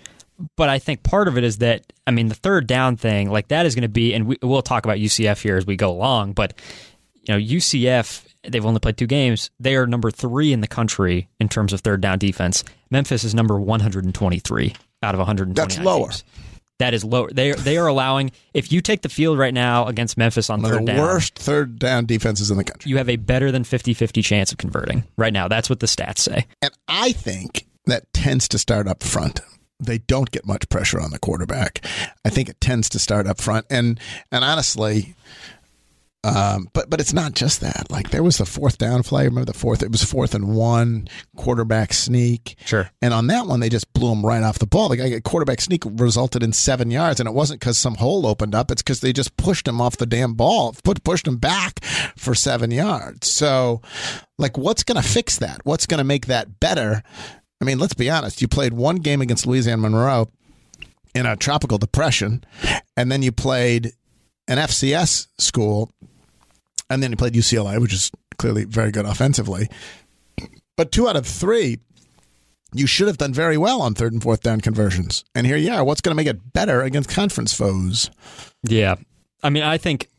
but 0.56 0.70
I 0.70 0.80
think 0.80 1.04
part 1.04 1.28
of 1.28 1.38
it 1.38 1.44
is 1.44 1.60
that 1.60 1.84
I 2.06 2.12
mean 2.12 2.28
the 2.28 2.36
third 2.36 2.68
down 2.68 2.98
thing 2.98 3.30
like 3.30 3.48
that 3.50 3.66
is 3.66 3.76
going 3.76 3.84
to 3.84 3.90
be, 3.90 4.14
and 4.14 4.28
we, 4.28 4.38
we'll 4.42 4.62
talk 4.62 4.86
about 4.86 4.98
UCF 4.98 5.42
here 5.42 5.58
as 5.58 5.66
we 5.66 5.76
go 5.76 5.90
along. 5.90 6.34
But 6.34 6.54
you 7.24 7.34
know 7.34 7.40
UCF 7.40 8.26
they've 8.44 8.66
only 8.66 8.80
played 8.80 8.98
two 8.98 9.08
games. 9.08 9.52
They 9.60 9.76
are 9.76 9.86
number 9.86 10.12
three 10.12 10.54
in 10.54 10.62
the 10.62 10.68
country 10.68 11.28
in 11.40 11.50
terms 11.50 11.74
of 11.74 11.82
third 11.82 12.02
down 12.02 12.20
defense. 12.20 12.64
Memphis 12.90 13.24
is 13.24 13.36
number 13.36 13.60
123 13.60 14.74
out 15.04 15.16
of 15.16 15.20
129. 15.20 15.54
That's 15.54 15.80
lower. 15.80 16.10
That 16.80 16.94
is 16.94 17.04
lower. 17.04 17.30
They 17.32 17.54
they 17.54 17.78
are 17.78 17.88
allowing 17.88 18.32
if 18.54 18.72
you 18.72 18.82
take 18.82 19.02
the 19.02 19.10
field 19.10 19.40
right 19.40 19.54
now 19.54 19.88
against 19.88 20.18
Memphis 20.18 20.50
on 20.50 20.62
One 20.62 20.72
third 20.72 20.80
of 20.82 20.86
the 20.86 20.92
down. 20.94 21.02
worst 21.02 21.36
third 21.36 21.80
down 21.80 22.06
defenses 22.06 22.52
in 22.52 22.58
the 22.58 22.64
country. 22.64 22.90
you 22.90 22.98
have 22.98 23.10
a 23.10 23.16
better 23.16 23.52
than 23.52 23.64
50-50 23.64 24.24
chance 24.24 24.52
of 24.52 24.58
converting 24.60 25.04
right 25.18 25.34
now. 25.34 25.48
That's 25.48 25.70
what 25.70 25.80
the 25.80 25.88
stats 25.88 26.20
say. 26.20 26.46
And 26.62 26.72
I 26.88 27.14
think 27.14 27.66
that 27.88 28.12
tends 28.14 28.48
to 28.50 28.60
start 28.60 28.88
up 28.88 29.02
front. 29.02 29.40
They 29.80 29.98
don't 30.00 30.30
get 30.32 30.46
much 30.46 30.70
pressure 30.70 31.00
on 31.00 31.12
the 31.12 31.20
quarterback. 31.20 31.86
I 32.26 32.30
think 32.30 32.50
it 32.50 32.60
tends 32.62 32.90
to 32.90 33.00
start 33.00 33.26
up 33.28 33.40
front. 33.42 33.66
And 33.70 34.00
and 34.32 34.44
honestly, 34.44 35.16
um, 36.28 36.70
but 36.74 36.90
but 36.90 37.00
it's 37.00 37.14
not 37.14 37.34
just 37.34 37.62
that. 37.62 37.88
Like 37.90 38.10
there 38.10 38.24
was 38.24 38.38
the 38.38 38.46
fourth 38.46 38.78
down 38.78 39.04
play. 39.04 39.26
Remember 39.26 39.52
the 39.52 39.58
fourth? 39.58 39.82
It 39.82 39.92
was 39.92 40.04
fourth 40.04 40.36
and 40.36 40.56
one 40.56 41.08
quarterback 41.36 41.94
sneak. 41.94 42.56
Sure. 42.66 42.90
And 43.02 43.14
on 43.14 43.28
that 43.28 43.48
one, 43.48 43.60
they 43.60 43.70
just 43.70 43.92
blew 43.94 44.12
him 44.12 44.26
right 44.26 44.44
off 44.44 44.60
the 44.60 44.68
ball. 44.68 44.90
The 44.90 44.98
guy 44.98 45.20
quarterback 45.22 45.62
sneak 45.62 45.84
resulted 45.86 46.44
in 46.44 46.54
seven 46.54 46.92
yards, 46.92 47.20
and 47.20 47.28
it 47.28 47.34
wasn't 47.34 47.60
because 47.60 47.78
some 47.78 47.96
hole 47.96 48.26
opened 48.26 48.54
up. 48.54 48.72
It's 48.72 48.82
because 48.82 49.02
they 49.02 49.14
just 49.14 49.38
pushed 49.38 49.68
him 49.68 49.80
off 49.80 49.98
the 49.98 50.06
damn 50.06 50.34
ball, 50.34 50.76
put 50.84 51.04
pushed 51.04 51.28
him 51.28 51.38
back 51.38 51.84
for 52.18 52.36
seven 52.36 52.72
yards. 52.72 53.32
So, 53.32 53.82
like, 54.38 54.58
what's 54.58 54.84
going 54.84 55.02
to 55.02 55.08
fix 55.08 55.38
that? 55.40 55.62
What's 55.64 55.86
going 55.86 56.00
to 56.00 56.04
make 56.04 56.26
that 56.28 56.60
better? 56.60 57.04
I 57.62 57.66
mean, 57.66 57.80
let's 57.80 57.94
be 57.94 58.10
honest. 58.10 58.42
You 58.42 58.48
played 58.48 58.74
one 58.74 58.98
game 58.98 59.22
against 59.22 59.48
Louisiana 59.48 59.82
Monroe 59.82 60.30
in 61.16 61.26
a 61.26 61.36
tropical 61.36 61.78
depression, 61.78 62.44
and 62.96 63.12
then 63.12 63.24
you 63.24 63.32
played 63.32 63.94
an 64.48 64.58
FCS 64.58 65.28
school, 65.38 65.92
and 66.90 67.02
then 67.02 67.12
he 67.12 67.16
played 67.16 67.34
UCLA, 67.34 67.80
which 67.80 67.94
is 67.94 68.12
clearly 68.38 68.66
very 68.66 68.92
good 68.92 69.06
offensively. 69.06 69.70
But 70.76 70.92
two 70.92 71.08
out 71.08 71.16
of 71.16 71.26
three, 71.26 71.80
you 72.74 72.86
should 72.86 73.08
have 73.08 73.18
done 73.18 73.34
very 73.34 73.58
well 73.58 73.82
on 73.82 73.96
third 73.96 74.14
and 74.14 74.22
fourth 74.22 74.42
down 74.42 74.62
conversions. 74.62 75.24
And 75.34 75.48
here 75.48 75.58
you 75.58 75.72
are. 75.72 75.84
What's 75.84 76.02
going 76.02 76.12
to 76.12 76.16
make 76.16 76.28
it 76.28 76.54
better 76.54 76.82
against 76.82 77.10
conference 77.10 77.54
foes? 77.54 78.12
Yeah. 78.64 78.96
I 79.42 79.50
mean, 79.50 79.64
I 79.64 79.78
think 79.78 80.10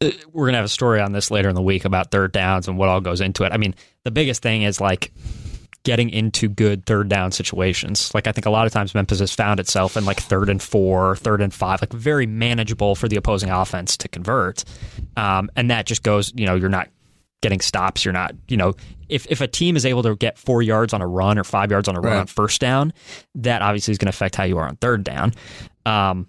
uh, 0.00 0.10
we're 0.32 0.46
going 0.46 0.52
to 0.52 0.58
have 0.58 0.64
a 0.64 0.68
story 0.68 1.00
on 1.00 1.12
this 1.12 1.30
later 1.30 1.48
in 1.48 1.54
the 1.54 1.62
week 1.62 1.84
about 1.84 2.10
third 2.10 2.32
downs 2.32 2.68
and 2.68 2.78
what 2.78 2.88
all 2.88 3.00
goes 3.00 3.20
into 3.20 3.44
it. 3.44 3.52
I 3.52 3.56
mean, 3.56 3.74
the 4.04 4.10
biggest 4.10 4.42
thing 4.42 4.62
is 4.62 4.80
like 4.80 5.12
getting 5.84 6.10
into 6.10 6.48
good 6.48 6.84
third 6.84 7.08
down 7.08 7.32
situations. 7.32 8.12
Like 8.14 8.26
I 8.26 8.32
think 8.32 8.44
a 8.46 8.50
lot 8.50 8.66
of 8.66 8.72
times 8.72 8.94
Memphis 8.94 9.20
has 9.20 9.34
found 9.34 9.60
itself 9.60 9.96
in 9.96 10.04
like 10.04 10.20
third 10.20 10.50
and 10.50 10.62
four, 10.62 11.16
third 11.16 11.40
and 11.40 11.52
five, 11.54 11.80
like 11.80 11.92
very 11.92 12.26
manageable 12.26 12.94
for 12.94 13.08
the 13.08 13.16
opposing 13.16 13.50
offense 13.50 13.96
to 13.98 14.08
convert. 14.08 14.64
Um, 15.16 15.50
and 15.56 15.70
that 15.70 15.86
just 15.86 16.02
goes, 16.02 16.32
you 16.36 16.44
know, 16.46 16.54
you're 16.54 16.68
not 16.68 16.88
getting 17.42 17.60
stops. 17.60 18.04
You're 18.04 18.12
not, 18.12 18.34
you 18.48 18.58
know, 18.58 18.74
if, 19.08 19.26
if 19.30 19.40
a 19.40 19.46
team 19.48 19.74
is 19.74 19.86
able 19.86 20.02
to 20.02 20.14
get 20.16 20.36
four 20.38 20.60
yards 20.60 20.92
on 20.92 21.00
a 21.00 21.06
run 21.06 21.38
or 21.38 21.44
five 21.44 21.70
yards 21.70 21.88
on 21.88 21.96
a 21.96 22.00
run 22.00 22.12
Right. 22.12 22.18
on 22.20 22.26
first 22.26 22.60
down, 22.60 22.92
that 23.36 23.62
obviously 23.62 23.92
is 23.92 23.98
going 23.98 24.06
to 24.06 24.10
affect 24.14 24.36
how 24.36 24.44
you 24.44 24.58
are 24.58 24.68
on 24.68 24.76
third 24.76 25.02
down. 25.02 25.32
Um, 25.86 26.26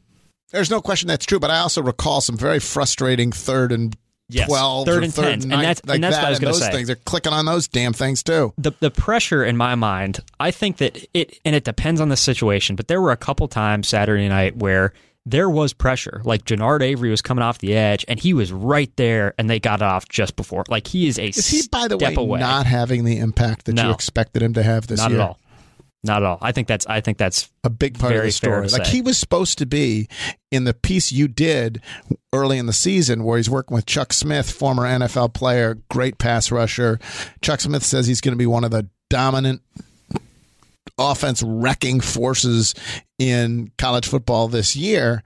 There's 0.52 0.70
no 0.72 0.82
question 0.82 1.10
that's 1.10 1.26
true, 1.26 1.40
but 1.42 1.52
I 1.52 1.60
also 1.60 1.82
recall 1.82 2.22
some 2.22 2.38
very 2.38 2.60
frustrating 2.60 3.34
third 3.34 3.74
and 3.74 3.98
Yes, 4.32 4.48
12 4.48 4.86
third 4.86 5.04
and 5.04 5.14
third 5.14 5.26
10s, 5.40 5.44
and 5.44 5.52
that's- 5.52 5.82
like 5.86 5.96
and 5.96 6.04
that's 6.04 6.16
that, 6.16 6.22
what 6.24 6.28
I 6.28 6.30
was 6.32 6.40
gonna 6.40 6.54
those 6.54 6.62
say. 6.64 6.72
things. 6.72 6.88
They're 6.88 6.96
clicking 6.96 7.34
on 7.34 7.46
those 7.46 7.68
damn 7.68 7.94
things 7.94 8.24
too. 8.24 8.54
the 8.58 8.72
the 8.80 8.90
pressure 8.92 9.44
in 9.44 9.58
my 9.58 9.76
mind, 9.76 10.20
I 10.40 10.52
think 10.52 10.78
that 10.78 10.98
it 11.14 11.40
and 11.46 11.56
it 11.56 11.64
depends 11.64 12.00
on 12.02 12.10
the 12.10 12.18
situation, 12.18 12.76
but 12.76 12.88
there 12.88 13.02
were 13.02 13.12
a 13.12 13.18
couple 13.18 13.48
times 13.48 13.88
Saturday 13.88 14.28
night 14.30 14.56
where 14.58 14.94
there 15.26 15.50
was 15.52 15.72
pressure. 15.72 16.22
Like 16.26 16.46
Jannard 16.46 16.82
Avery 16.82 17.12
was 17.12 17.22
coming 17.22 17.44
off 17.44 17.60
the 17.60 17.76
edge 17.76 18.04
and 18.08 18.20
he 18.20 18.34
was 18.34 18.52
right 18.52 18.90
there 18.96 19.36
and 19.38 19.48
they 19.50 19.60
got 19.60 19.82
it 19.82 19.86
off 19.86 20.10
just 20.10 20.36
before. 20.36 20.64
Like 20.68 20.88
he 20.88 21.08
is 21.08 21.20
a 21.20 21.28
Is 21.28 21.48
he, 21.48 21.62
by 21.72 21.88
the 21.88 21.96
way, 21.98 22.16
away. 22.16 22.40
not 22.40 22.66
having 22.66 23.04
the 23.04 23.18
impact 23.20 23.66
that 23.66 23.78
you 23.78 23.84
No. 23.84 23.92
expected 23.92 24.42
him 24.42 24.54
to 24.56 24.64
have 24.64 24.88
this 24.88 25.00
Not 25.00 25.12
year? 25.12 25.20
at 25.20 25.28
all. 25.28 25.40
Not 26.04 26.24
at 26.24 26.28
all. 26.28 26.40
I 26.42 26.52
think 26.52 26.68
that's 26.68 26.88
I 26.88 27.00
think 27.00 27.20
that's 27.20 27.50
a 27.64 27.70
big 27.70 28.00
part 28.00 28.16
of 28.16 28.24
the 28.24 28.32
story. 28.32 28.68
Like 28.68 28.86
say. 28.86 28.92
he 28.92 29.02
was 29.02 29.20
supposed 29.20 29.60
to 29.60 29.68
be 29.68 30.08
in 30.52 30.64
the 30.64 30.74
piece 30.74 31.12
you 31.12 31.28
did 31.28 31.82
early 32.34 32.58
in 32.58 32.66
the 32.66 32.74
season 32.74 33.24
where 33.24 33.38
he's 33.38 33.50
working 33.50 33.76
with 33.76 33.86
Chuck 33.86 34.12
Smith, 34.12 34.50
former 34.50 34.84
NFL 34.84 35.34
player, 35.34 35.78
great 35.92 36.18
pass 36.18 36.52
rusher. 36.52 37.00
Chuck 37.42 37.62
Smith 37.62 37.84
says 37.84 38.08
he's 38.08 38.22
going 38.22 38.34
to 38.34 38.38
be 38.38 38.48
one 38.48 38.64
of 38.64 38.72
the 38.72 38.90
dominant 39.12 39.62
offense 40.98 41.44
wrecking 41.44 42.00
forces 42.02 42.74
in 43.20 43.72
college 43.78 44.08
football 44.08 44.48
this 44.48 44.76
year. 44.76 45.24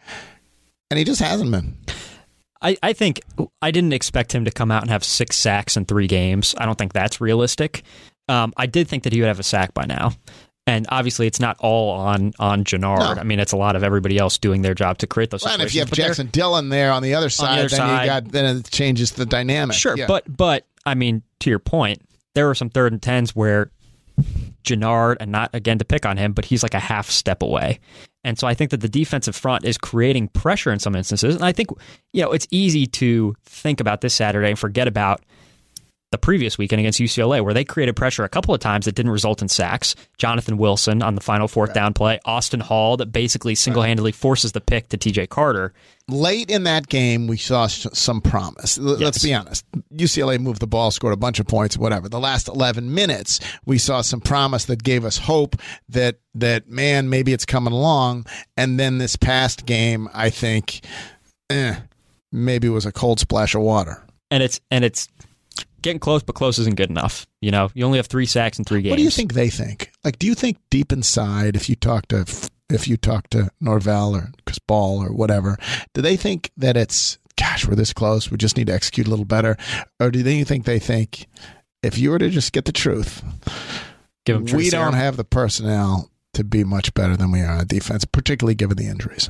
And 0.92 0.98
he 0.98 1.06
just 1.06 1.22
hasn't 1.22 1.52
been. 1.52 1.78
I, 2.62 2.78
I 2.82 2.94
think 2.94 3.22
I 3.62 3.72
didn't 3.72 3.94
expect 3.94 4.34
him 4.34 4.46
to 4.46 4.52
come 4.52 4.72
out 4.72 4.82
and 4.82 4.92
have 4.92 5.04
six 5.04 5.36
sacks 5.36 5.78
in 5.78 5.86
three 5.86 6.08
games. 6.08 6.56
I 6.58 6.66
don't 6.66 6.78
think 6.78 6.94
that's 6.94 7.22
realistic. 7.22 7.84
Um, 8.28 8.54
I 8.58 8.66
did 8.66 8.88
think 8.88 9.04
that 9.04 9.14
he 9.14 9.22
would 9.22 9.28
have 9.28 9.40
a 9.40 9.44
sack 9.44 9.74
by 9.74 9.86
now. 9.86 10.14
And 10.68 10.88
obviously, 10.90 11.28
it's 11.28 11.40
not 11.40 11.58
all 11.60 11.92
on 11.92 12.34
on 12.40 12.64
Jannard. 12.64 13.00
No. 13.00 13.22
I 13.22 13.24
mean, 13.24 13.40
it's 13.40 13.52
a 13.52 13.58
lot 13.58 13.76
of 13.76 13.84
everybody 13.84 14.18
else 14.18 14.38
doing 14.40 14.64
their 14.64 14.74
job 14.74 14.98
to 15.00 15.08
create 15.08 15.30
those 15.30 15.44
Well, 15.44 15.54
and 15.54 15.62
if 15.62 15.76
you 15.76 15.82
have 15.82 15.92
Jackson 15.92 16.28
Dillon 16.28 16.70
there 16.70 16.92
on 16.92 17.04
the 17.04 17.14
other 17.14 17.30
side, 17.30 17.60
other 17.60 17.68
then 17.70 17.78
side- 17.78 18.02
you 18.02 18.08
got 18.10 18.32
then 18.32 18.58
it 18.58 18.72
changes 18.72 19.12
the 19.12 19.26
dynamic. 19.28 19.76
Sure, 19.76 19.96
Yeah. 19.96 20.08
but 20.08 20.24
but 20.36 20.66
I 20.86 20.96
mean, 20.96 21.22
to 21.42 21.50
your 21.52 21.60
point, 21.60 22.02
there 22.34 22.48
were 22.48 22.56
some 22.56 22.70
third 22.70 22.94
and 22.94 23.02
tens 23.02 23.36
where 23.36 23.70
Jannard, 24.64 25.18
and 25.20 25.32
not 25.32 25.52
again 25.54 25.78
to 25.80 25.86
pick 25.86 26.06
on 26.06 26.18
him, 26.18 26.34
but 26.34 26.46
he's 26.46 26.64
like 26.64 26.74
a 26.74 26.80
half 26.80 27.10
step 27.10 27.44
away. 27.44 27.80
And 28.24 28.40
so 28.40 28.48
I 28.48 28.56
think 28.56 28.72
that 28.72 28.82
the 28.82 28.90
defensive 28.90 29.36
front 29.36 29.66
is 29.66 29.78
creating 29.78 30.30
pressure 30.30 30.72
in 30.72 30.80
some 30.80 30.96
instances. 30.96 31.36
And 31.36 31.46
I 31.46 31.52
think, 31.52 31.70
you 32.12 32.24
know, 32.24 32.32
it's 32.32 32.48
easy 32.50 32.88
to 32.88 33.36
think 33.46 33.80
about 33.80 34.02
this 34.02 34.16
Saturday 34.16 34.50
and 34.50 34.58
forget 34.58 34.88
about 34.88 35.22
the 36.12 36.18
previous 36.18 36.58
weekend 36.58 36.80
against 36.80 37.00
UCLA, 37.00 37.44
where 37.44 37.54
they 37.54 37.64
created 37.66 37.96
pressure 37.96 38.24
a 38.24 38.30
couple 38.30 38.54
of 38.54 38.62
times 38.62 38.86
that 38.86 38.96
didn't 38.96 39.12
result 39.12 39.42
in 39.42 39.50
sacks. 39.50 39.96
Jonathan 40.18 40.58
Wilson 40.58 41.02
on 41.02 41.16
the 41.16 41.22
final 41.22 41.48
fourth 41.48 41.74
down 41.74 41.94
play, 41.94 42.20
Austin 42.26 42.60
Hall 42.60 42.96
that 42.98 43.08
basically 43.08 43.56
single 43.56 43.82
handedly 43.84 44.12
forces 44.12 44.52
the 44.54 44.62
pick 44.62 44.88
to 44.90 44.98
TJ 44.98 45.30
Carter. 45.30 45.74
Late 46.08 46.52
in 46.52 46.64
that 46.64 46.88
game, 46.88 47.28
we 47.28 47.36
saw 47.38 47.66
some 47.68 48.22
promise. 48.22 48.78
L- 48.78 48.98
Let's 48.98 49.24
be 49.24 49.34
honest. 49.34 49.66
UCLA 49.92 50.40
moved 50.40 50.62
the 50.62 50.68
ball, 50.68 50.92
scored 50.92 51.14
a 51.14 51.18
bunch 51.18 51.40
of 51.40 51.48
points, 51.48 51.78
whatever. 51.78 52.08
The 52.08 52.20
last 52.20 52.48
11 52.48 52.94
minutes, 52.94 53.40
we 53.66 53.80
saw 53.80 54.02
some 54.02 54.22
promise 54.22 54.66
that 54.66 54.84
gave 54.84 55.04
us 55.04 55.18
hope 55.18 55.56
that, 55.90 56.20
that 56.36 56.70
man, 56.70 57.10
maybe 57.10 57.34
it's 57.34 57.46
coming 57.46 57.74
along. 57.74 58.28
And 58.56 58.80
then 58.80 59.00
this 59.00 59.16
past 59.16 59.66
game, 59.66 60.08
I 60.14 60.30
think, 60.30 60.82
eh, 61.50 61.76
maybe 62.32 62.68
it 62.68 62.72
was 62.72 62.86
a 62.86 62.92
cold 62.92 63.20
splash 63.20 63.56
of 63.56 63.62
water. 63.62 64.04
And 64.32 64.44
it's 64.44 64.60
and 64.72 64.84
it's 64.84 65.08
getting 65.86 66.00
close, 66.00 66.22
but 66.22 66.36
close 66.36 66.60
isn't 66.60 66.76
good 66.76 66.90
enough. 66.90 67.26
You 67.40 67.52
know, 67.52 67.70
you 67.74 67.86
only 67.86 67.98
have 67.98 68.08
three 68.08 68.26
sacks 68.26 68.60
in 68.60 68.66
three 68.66 68.82
games. 68.82 68.92
What 68.92 68.98
do 68.98 69.04
you 69.04 69.10
think 69.10 69.34
they 69.34 69.50
think? 69.50 69.92
Like, 70.04 70.20
do 70.20 70.28
you 70.28 70.36
think 70.36 70.58
deep 70.70 70.92
inside, 70.92 71.56
if 71.56 71.70
you 71.70 71.76
talk 71.76 72.08
to 72.10 72.26
if 72.70 72.88
you 72.88 72.98
talk 72.98 73.30
to 73.30 73.50
Norvell 73.62 74.16
or 74.16 74.32
Chris 74.46 74.60
Ball 74.60 75.02
or 75.02 75.14
whatever, 75.14 75.58
do 75.94 76.02
they 76.02 76.18
think 76.18 76.52
that 76.58 76.76
it's 76.76 77.20
gosh, 77.38 77.68
we're 77.68 77.76
this 77.76 77.94
close, 77.94 78.32
we 78.32 78.38
just 78.38 78.58
need 78.58 78.68
to 78.68 78.74
execute 78.74 79.08
a 79.08 79.10
little 79.10 79.26
better, 79.26 79.56
or 80.00 80.10
do 80.10 80.24
they 80.24 80.44
think 80.44 80.66
they 80.66 80.80
think 80.80 81.28
if 81.84 81.98
you 81.98 82.10
were 82.10 82.20
to 82.20 82.30
just 82.30 82.52
get 82.54 82.66
the 82.66 82.72
truth, 82.72 83.22
Give 84.26 84.38
'em 84.38 84.46
we 84.58 84.70
don't 84.70 84.94
have 84.94 85.18
the 85.18 85.24
personnel 85.24 86.10
to 86.34 86.44
be 86.44 86.64
much 86.64 86.94
better 86.94 87.16
than 87.16 87.32
we 87.32 87.42
are 87.42 87.58
on 87.60 87.68
defense, 87.68 88.06
particularly 88.06 88.56
given 88.56 88.78
the 88.78 88.88
injuries 88.88 89.30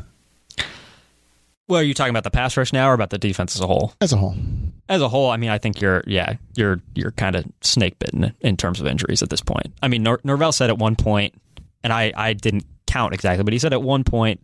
Well, 1.67 1.81
are 1.81 1.83
you 1.83 1.93
talking 1.93 2.11
about 2.11 2.23
the 2.23 2.31
pass 2.31 2.55
rush 2.55 2.71
now 2.71 2.89
or 2.89 2.93
about 2.93 3.09
the 3.09 3.17
defense 3.17 3.55
as 3.55 3.61
a 3.61 3.67
whole? 3.67 3.93
as 3.99 4.13
a 4.13 4.17
whole. 4.17 4.35
As 4.87 5.01
a 5.01 5.09
whole, 5.09 5.31
I 5.31 5.37
mean, 5.37 5.49
I 5.49 5.57
think 5.57 5.81
you're, 5.81 6.03
yeah, 6.05 6.35
you're 6.55 6.79
you're 6.93 7.11
kind 7.11 7.35
of 7.35 7.45
snake 7.61 7.97
bitten 7.99 8.33
in 8.41 8.55
terms 8.57 8.79
of 8.79 8.87
injuries 8.87 9.23
at 9.23 9.29
this 9.29 9.41
point. 9.41 9.73
I 9.81 9.87
mean, 9.87 10.03
Nor- 10.03 10.21
Norvell 10.23 10.51
said 10.51 10.69
at 10.69 10.77
one 10.77 10.95
point, 10.95 11.33
and 11.83 11.91
I 11.91 12.13
I 12.15 12.33
didn't 12.33 12.65
count 12.85 13.13
exactly, 13.13 13.43
but 13.43 13.51
he 13.53 13.59
said 13.59 13.73
at 13.73 13.81
one 13.81 14.03
point 14.03 14.39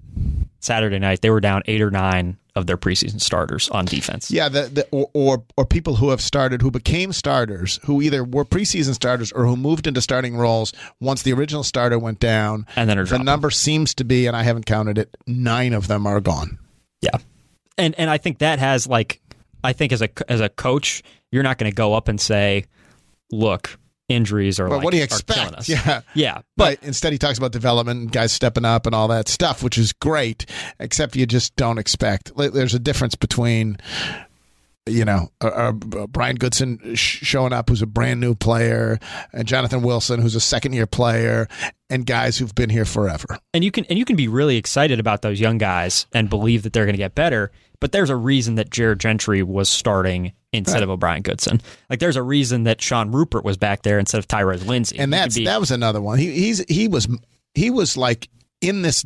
Saturday 0.60 1.00
night 1.00 1.22
they 1.22 1.30
were 1.30 1.42
down 1.42 1.62
eight 1.66 1.82
or 1.82 1.92
nine 1.92 2.38
of 2.54 2.68
their 2.68 2.76
preseason 2.76 3.22
starters 3.22 3.70
on 3.70 3.86
defense. 3.86 4.30
Yeah, 4.30 4.50
the, 4.50 4.64
the 4.64 4.88
or, 4.92 5.10
or 5.14 5.44
or 5.58 5.66
people 5.66 5.96
who 5.96 6.10
have 6.10 6.22
started, 6.22 6.62
who 6.62 6.72
became 6.72 7.14
starters, 7.14 7.80
who 7.86 8.02
either 8.02 8.24
were 8.24 8.44
preseason 8.44 8.94
starters 8.94 9.32
or 9.32 9.46
who 9.46 9.56
moved 9.56 9.88
into 9.88 10.02
starting 10.02 10.36
roles 10.36 10.74
once 11.00 11.22
the 11.22 11.34
original 11.34 11.64
starter 11.64 11.98
went 11.98 12.20
down. 12.20 12.66
And 12.76 12.90
then 12.90 12.98
are 12.98 13.04
the 13.04 13.10
dropping. 13.10 13.26
number 13.26 13.52
seems 13.52 13.94
to 13.96 14.04
be, 14.04 14.28
and 14.28 14.36
I 14.36 14.44
haven't 14.44 14.66
counted 14.66 14.98
it, 14.98 15.16
nine 15.28 15.74
of 15.74 15.88
them 15.88 16.06
are 16.06 16.20
gone. 16.20 16.58
Yeah, 17.02 17.18
and 17.78 17.96
and 17.98 18.10
I 18.10 18.18
think 18.18 18.40
that 18.40 18.60
has 18.60 18.86
like, 18.86 19.22
I 19.64 19.74
think 19.74 19.92
as 19.92 20.02
a 20.02 20.10
as 20.32 20.42
a 20.42 20.50
coach, 20.50 21.04
you're 21.32 21.44
not 21.44 21.58
going 21.58 21.72
to 21.72 21.76
go 21.76 21.94
up 21.94 22.08
and 22.08 22.20
say, 22.20 22.66
"Look, 23.32 23.78
injuries 24.10 24.60
are 24.60 24.68
But 24.68 24.78
like, 24.78 24.84
what 24.84 24.92
do 24.92 24.98
you 24.98 25.04
expect? 25.04 25.54
us." 25.56 25.70
Yeah. 25.70 26.02
yeah, 26.14 26.36
but 26.58 26.80
But 26.80 26.84
instead, 26.88 27.12
he 27.14 27.18
talks 27.18 27.38
about 27.38 27.52
development, 27.52 28.00
and 28.02 28.12
guys 28.12 28.32
stepping 28.32 28.66
up, 28.66 28.86
and 28.86 28.94
all 28.96 29.08
that 29.10 29.28
stuff, 29.28 29.64
which 29.64 29.78
is 29.78 29.94
great. 29.94 30.46
Except 30.80 31.16
you 31.16 31.26
just 31.26 31.56
don't 31.56 31.78
expect. 31.78 32.32
There's 32.36 32.74
a 32.74 32.80
difference 32.80 33.16
between, 33.16 33.78
you 34.88 35.06
know, 35.06 35.30
uh, 35.42 35.48
uh, 35.48 35.72
Brian 36.08 36.36
Goodson 36.38 36.96
sh- 36.96 37.20
showing 37.24 37.54
up, 37.54 37.70
who's 37.70 37.82
a 37.82 37.86
brand 37.88 38.20
new 38.20 38.34
player, 38.34 39.00
and 39.32 39.48
Jonathan 39.48 39.84
Wilson, 39.84 40.20
who's 40.20 40.36
a 40.36 40.40
second 40.40 40.74
year 40.74 40.88
player, 40.88 41.48
and 41.90 42.06
guys 42.06 42.38
who've 42.38 42.56
been 42.56 42.70
here 42.70 42.86
forever. 42.86 43.38
and 43.54 43.64
you 43.64 43.72
can 43.72 43.86
and 43.86 44.00
you 44.00 44.06
can 44.06 44.16
be 44.16 44.28
really 44.28 44.58
excited 44.58 45.00
about 45.00 45.22
those 45.22 45.40
young 45.40 45.58
guys 45.58 46.08
and 46.14 46.30
believe 46.30 46.64
that 46.64 46.74
they're 46.74 46.86
going 46.86 46.94
to 46.96 46.98
get 46.98 47.14
better. 47.16 47.52
But 47.80 47.92
there's 47.92 48.10
a 48.10 48.16
reason 48.16 48.56
that 48.56 48.70
Jared 48.70 49.00
Gentry 49.00 49.42
was 49.44 49.68
starting 49.70 50.34
instead 50.54 50.84
of 50.84 50.90
O'Brien 50.90 51.22
Goodson. 51.24 51.62
Like 51.90 52.00
there's 52.00 52.16
a 52.16 52.22
reason 52.24 52.64
that 52.64 52.82
Sean 52.82 53.12
Rupert 53.12 53.44
was 53.44 53.58
back 53.58 53.82
there 53.84 53.98
instead 53.98 54.20
of 54.20 54.28
Tyrese 54.28 54.68
Lindsey. 54.68 55.00
and 55.00 55.12
that's 55.12 55.36
be- 55.36 55.46
that 55.46 55.60
was 55.60 55.72
another 55.72 56.02
one. 56.02 56.20
He 56.20 56.32
he's 56.32 56.64
he 56.68 56.88
was 56.88 57.08
he 57.56 57.70
was 57.70 57.98
like 57.98 58.30
in 58.62 58.82
this 58.84 59.04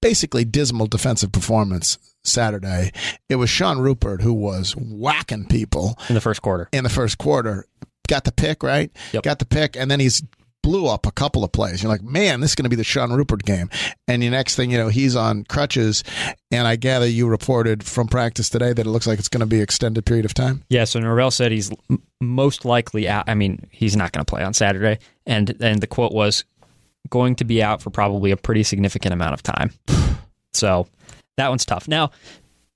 basically 0.00 0.44
dismal 0.44 0.86
defensive 0.86 1.32
performance 1.32 1.98
Saturday. 2.24 2.92
It 3.28 3.36
was 3.36 3.50
Sean 3.50 3.78
Rupert 3.78 4.22
who 4.22 4.32
was 4.32 4.72
whacking 4.76 5.46
people 5.46 5.98
in 6.08 6.14
the 6.14 6.20
first 6.20 6.42
quarter. 6.42 6.68
in 6.72 6.84
the 6.84 6.90
first 6.90 7.18
quarter. 7.18 7.66
Got 8.08 8.24
the 8.24 8.32
pick 8.32 8.62
right. 8.62 8.90
Yep. 9.12 9.22
Got 9.22 9.38
the 9.38 9.44
pick, 9.46 9.76
and 9.76 9.90
then 9.90 10.00
he's 10.00 10.22
blew 10.62 10.86
up 10.86 11.06
a 11.06 11.10
couple 11.10 11.42
of 11.42 11.50
plays. 11.50 11.82
You're 11.82 11.90
like, 11.90 12.02
man, 12.02 12.40
this 12.40 12.50
is 12.50 12.54
going 12.54 12.64
to 12.64 12.70
be 12.70 12.76
the 12.76 12.84
Sean 12.84 13.12
Rupert 13.12 13.42
game. 13.44 13.68
And 14.06 14.22
the 14.22 14.30
next 14.30 14.54
thing 14.54 14.70
you 14.70 14.78
know, 14.78 14.88
he's 14.88 15.16
on 15.16 15.42
crutches. 15.44 16.04
And 16.52 16.68
I 16.68 16.76
gather 16.76 17.06
you 17.06 17.26
reported 17.26 17.82
from 17.84 18.06
practice 18.06 18.48
today 18.48 18.72
that 18.72 18.86
it 18.86 18.88
looks 18.88 19.06
like 19.08 19.18
it's 19.18 19.28
going 19.28 19.40
to 19.40 19.46
be 19.46 19.60
extended 19.60 20.04
period 20.06 20.24
of 20.24 20.34
time. 20.34 20.62
Yeah, 20.68 20.84
so 20.84 21.00
Norvell 21.00 21.32
said 21.32 21.50
he's 21.50 21.72
most 22.20 22.64
likely 22.64 23.08
out. 23.08 23.24
I 23.28 23.34
mean, 23.34 23.66
he's 23.72 23.96
not 23.96 24.12
going 24.12 24.24
to 24.24 24.30
play 24.30 24.44
on 24.44 24.54
Saturday, 24.54 25.00
and 25.26 25.56
and 25.60 25.80
the 25.80 25.88
quote 25.88 26.12
was 26.12 26.44
going 27.10 27.34
to 27.36 27.44
be 27.44 27.60
out 27.62 27.82
for 27.82 27.90
probably 27.90 28.30
a 28.30 28.36
pretty 28.36 28.62
significant 28.62 29.12
amount 29.12 29.34
of 29.34 29.42
time. 29.42 29.72
So 30.54 30.86
that 31.36 31.48
one's 31.48 31.64
tough. 31.64 31.88
Now, 31.88 32.10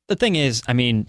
the 0.08 0.16
thing 0.16 0.36
is, 0.36 0.62
I 0.68 0.72
mean, 0.72 1.06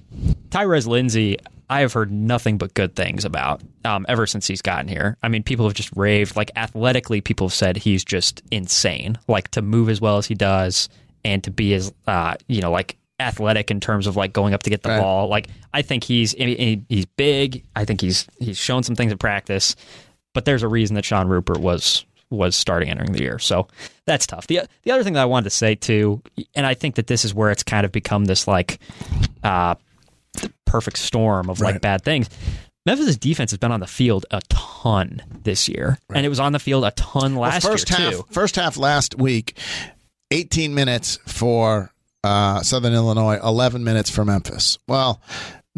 Tyrese 0.49 0.87
Lindsey, 0.87 1.37
I 1.69 1.81
have 1.81 1.93
heard 1.93 2.11
nothing 2.11 2.57
but 2.57 2.73
good 2.73 2.95
things 2.95 3.25
about 3.25 3.61
um, 3.85 4.05
ever 4.09 4.25
since 4.25 4.47
he's 4.47 4.61
gotten 4.61 4.87
here. 4.87 5.17
I 5.21 5.27
mean, 5.27 5.43
people 5.43 5.65
have 5.65 5.73
just 5.75 5.89
raved. 5.95 6.35
Like 6.35 6.49
athletically, 6.55 7.21
people 7.21 7.47
have 7.47 7.53
said 7.53 7.77
he's 7.77 8.03
just 8.03 8.41
insane. 8.51 9.19
Like 9.27 9.49
to 9.51 9.61
move 9.61 9.89
as 9.89 9.99
well 10.01 10.17
as 10.17 10.25
he 10.25 10.33
does, 10.33 10.89
and 11.25 11.43
to 11.43 11.51
be 11.51 11.73
as 11.73 11.93
uh, 12.07 12.35
you 12.47 12.61
know, 12.61 12.71
like 12.71 12.97
athletic 13.19 13.69
in 13.71 13.79
terms 13.79 14.07
of 14.07 14.15
like 14.15 14.31
going 14.31 14.53
up 14.53 14.63
to 14.63 14.69
get 14.69 14.83
the 14.83 14.89
Right. 14.89 15.01
ball. 15.01 15.27
Like 15.27 15.49
I 15.73 15.81
think 15.81 16.03
he's 16.05 16.31
he's 16.31 17.05
big. 17.17 17.63
I 17.75 17.83
think 17.85 17.99
he's 18.01 18.25
he's 18.39 18.57
shown 18.57 18.81
some 18.83 18.95
things 18.95 19.11
in 19.11 19.17
practice. 19.17 19.75
But 20.33 20.45
there's 20.45 20.63
a 20.63 20.67
reason 20.67 20.95
that 20.95 21.03
Sean 21.05 21.27
Rupert 21.27 21.57
was 21.59 22.05
was 22.29 22.55
starting 22.55 22.89
entering 22.89 23.11
the 23.13 23.21
year. 23.21 23.39
So 23.39 23.67
that's 24.05 24.27
tough. 24.27 24.47
The 24.47 24.61
the 24.83 24.91
other 24.91 25.03
thing 25.03 25.13
that 25.13 25.21
I 25.21 25.25
wanted 25.25 25.45
to 25.45 25.49
say 25.55 25.75
too, 25.75 26.21
and 26.55 26.65
I 26.65 26.73
think 26.73 26.95
that 26.95 27.07
this 27.07 27.23
is 27.25 27.33
where 27.33 27.51
it's 27.51 27.63
kind 27.63 27.85
of 27.85 27.91
become 27.91 28.25
this 28.25 28.47
like 28.47 28.79
uh, 29.43 29.75
perfect 30.65 30.97
storm 30.97 31.49
of 31.49 31.59
like 31.61 31.73
Right. 31.75 31.81
bad 31.81 32.03
things. 32.03 32.29
Memphis' 32.85 33.17
defense 33.17 33.51
has 33.51 33.57
been 33.57 33.71
on 33.73 33.81
the 33.81 33.87
field 33.87 34.25
a 34.31 34.39
ton 34.49 35.21
this 35.43 35.67
year, 35.67 35.97
and 36.13 36.25
it 36.25 36.29
was 36.29 36.39
on 36.39 36.53
the 36.53 36.59
field 36.59 36.85
a 36.85 36.91
ton 36.91 37.35
last 37.35 37.65
first 37.65 37.89
year 37.89 37.99
half, 37.99 38.13
too. 38.13 38.25
First 38.31 38.55
half 38.55 38.77
last 38.77 39.17
week, 39.17 39.57
18 40.31 40.73
minutes 40.73 41.17
for 41.27 41.91
uh, 42.23 42.61
Southern 42.61 42.93
Illinois, 42.93 43.39
11 43.43 43.83
minutes 43.83 44.09
for 44.09 44.23
Memphis. 44.23 44.77
Well, 44.87 45.21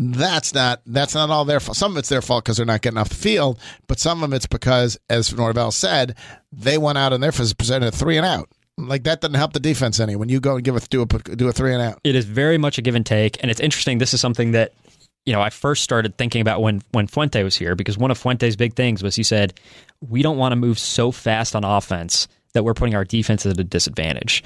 that's 0.01 0.53
not 0.53 0.81
that's 0.85 1.13
not 1.13 1.29
all 1.29 1.43
their 1.43 1.59
fault. 1.59 1.75
Some 1.75 1.91
of 1.91 1.97
it's 1.97 2.07
their 2.07 2.21
fault 2.21 2.45
because 2.45 2.55
they're 2.55 2.65
not 2.65 2.81
getting 2.81 2.97
off 2.97 3.09
the 3.09 3.15
field, 3.15 3.59
but 3.87 3.99
some 3.99 4.23
of 4.23 4.31
it's 4.31 4.47
because, 4.47 4.97
as 5.09 5.35
Norvell 5.35 5.71
said, 5.71 6.15
they 6.53 6.77
went 6.77 6.97
out 6.97 7.11
and 7.11 7.21
their 7.21 7.33
presented 7.33 7.87
a 7.87 7.91
three 7.91 8.15
and 8.15 8.25
out. 8.25 8.49
Like 8.77 9.03
that 9.03 9.19
doesn't 9.19 9.35
help 9.35 9.51
the 9.51 9.59
defense 9.59 9.99
any 9.99 10.15
when 10.15 10.29
you 10.29 10.39
go 10.39 10.55
and 10.55 10.63
give 10.63 10.77
a 10.77 10.79
do 10.79 11.01
a 11.01 11.05
do 11.05 11.49
a 11.49 11.51
three 11.51 11.73
and 11.73 11.81
out. 11.81 11.99
it 12.05 12.15
is 12.15 12.23
very 12.23 12.57
much 12.57 12.77
a 12.77 12.81
give 12.81 12.95
and 12.95 13.05
take, 13.05 13.41
and 13.41 13.51
it's 13.51 13.59
interesting. 13.59 13.97
This 13.97 14.13
is 14.13 14.21
something 14.21 14.51
that 14.51 14.73
you 15.25 15.33
know 15.33 15.41
I 15.41 15.49
first 15.49 15.83
started 15.83 16.17
thinking 16.17 16.39
about 16.39 16.61
when 16.61 16.81
when 16.91 17.07
Fuente 17.07 17.43
was 17.43 17.57
here 17.57 17.75
because 17.75 17.97
one 17.97 18.09
of 18.09 18.17
Fuente's 18.17 18.55
big 18.55 18.75
things 18.75 19.03
was 19.03 19.17
he 19.17 19.23
said 19.23 19.59
we 19.99 20.21
don't 20.21 20.37
want 20.37 20.53
to 20.53 20.55
move 20.55 20.79
so 20.79 21.11
fast 21.11 21.57
on 21.57 21.65
offense 21.65 22.29
that 22.53 22.63
we're 22.63 22.73
putting 22.73 22.95
our 22.95 23.03
defense 23.03 23.45
at 23.45 23.59
a 23.59 23.63
disadvantage. 23.65 24.45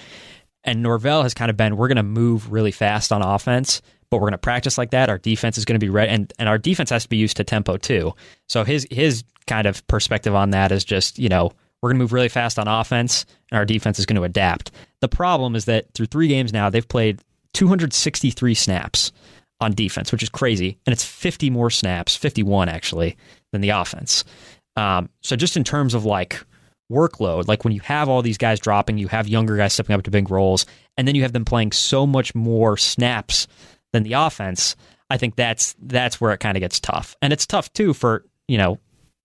And 0.64 0.82
Norvell 0.82 1.24
has 1.24 1.36
kind 1.36 1.52
of 1.52 1.58
been 1.58 1.78
we're 1.78 1.90
going 1.90 1.98
to 1.98 2.04
move 2.04 2.52
really 2.52 2.72
fast 2.72 3.12
on 3.12 3.22
offense, 3.22 3.84
but 4.14 4.20
we're 4.20 4.28
going 4.28 4.34
to 4.34 4.38
practice 4.38 4.78
like 4.78 4.92
that. 4.92 5.10
Our 5.10 5.18
defense 5.18 5.58
is 5.58 5.66
going 5.66 5.80
to 5.80 5.84
be 5.84 5.90
ready, 5.90 6.12
and 6.12 6.32
and 6.38 6.48
our 6.48 6.60
defense 6.60 6.92
has 6.92 7.02
to 7.02 7.10
be 7.10 7.18
used 7.18 7.38
to 7.38 7.44
tempo 7.44 7.78
too. 7.78 8.14
So 8.48 8.64
his 8.64 8.86
his 8.92 9.24
kind 9.48 9.66
of 9.66 9.86
perspective 9.88 10.36
on 10.36 10.52
that 10.52 10.72
is 10.72 10.86
just 10.86 11.18
you 11.18 11.30
know 11.30 11.52
we're 11.82 11.90
going 11.90 11.98
to 11.98 12.04
move 12.04 12.14
really 12.14 12.30
fast 12.30 12.60
on 12.60 12.68
offense, 12.68 13.26
and 13.50 13.58
our 13.58 13.66
defense 13.66 13.98
is 13.98 14.06
going 14.06 14.18
to 14.18 14.24
adapt. 14.24 14.70
The 15.00 15.08
problem 15.08 15.56
is 15.56 15.66
that 15.66 15.92
through 15.96 16.06
three 16.06 16.28
games 16.28 16.54
now, 16.54 16.70
they've 16.70 16.88
played 16.88 17.22
263 17.56 18.54
snaps 18.54 19.12
on 19.60 19.74
defense, 19.74 20.12
which 20.12 20.22
is 20.22 20.30
crazy, 20.30 20.78
and 20.86 20.94
it's 20.94 21.04
50 21.04 21.50
more 21.50 21.72
snaps, 21.72 22.16
51 22.16 22.70
actually, 22.70 23.18
than 23.52 23.62
the 23.62 23.70
offense. 23.70 24.24
Um, 24.76 25.10
so 25.22 25.36
just 25.36 25.58
in 25.58 25.64
terms 25.64 25.96
of 25.96 26.06
like 26.06 26.40
workload, 26.92 27.48
like 27.48 27.64
when 27.64 27.74
you 27.74 27.82
have 27.82 28.10
all 28.10 28.22
these 28.22 28.38
guys 28.38 28.60
dropping, 28.60 29.00
you 29.00 29.08
have 29.08 29.28
younger 29.28 29.58
guys 29.58 29.74
stepping 29.74 29.96
up 29.96 30.04
to 30.04 30.12
big 30.12 30.30
roles, 30.30 30.68
and 30.98 31.08
then 31.08 31.16
you 31.16 31.24
have 31.24 31.34
them 31.34 31.46
playing 31.46 31.72
so 31.72 32.06
much 32.06 32.36
more 32.36 32.78
snaps 32.78 33.48
than 33.94 34.04
the 34.04 34.14
offense. 34.14 34.76
I 35.10 35.18
think 35.18 35.36
that's 35.38 35.76
that's 35.82 36.20
where 36.20 36.34
it 36.34 36.40
kind 36.40 36.58
of 36.58 36.62
gets 36.62 36.80
tough, 36.80 37.16
and 37.22 37.32
it's 37.32 37.46
tough 37.46 37.72
too 37.74 37.94
for 37.94 38.26
you 38.48 38.58
know 38.58 38.80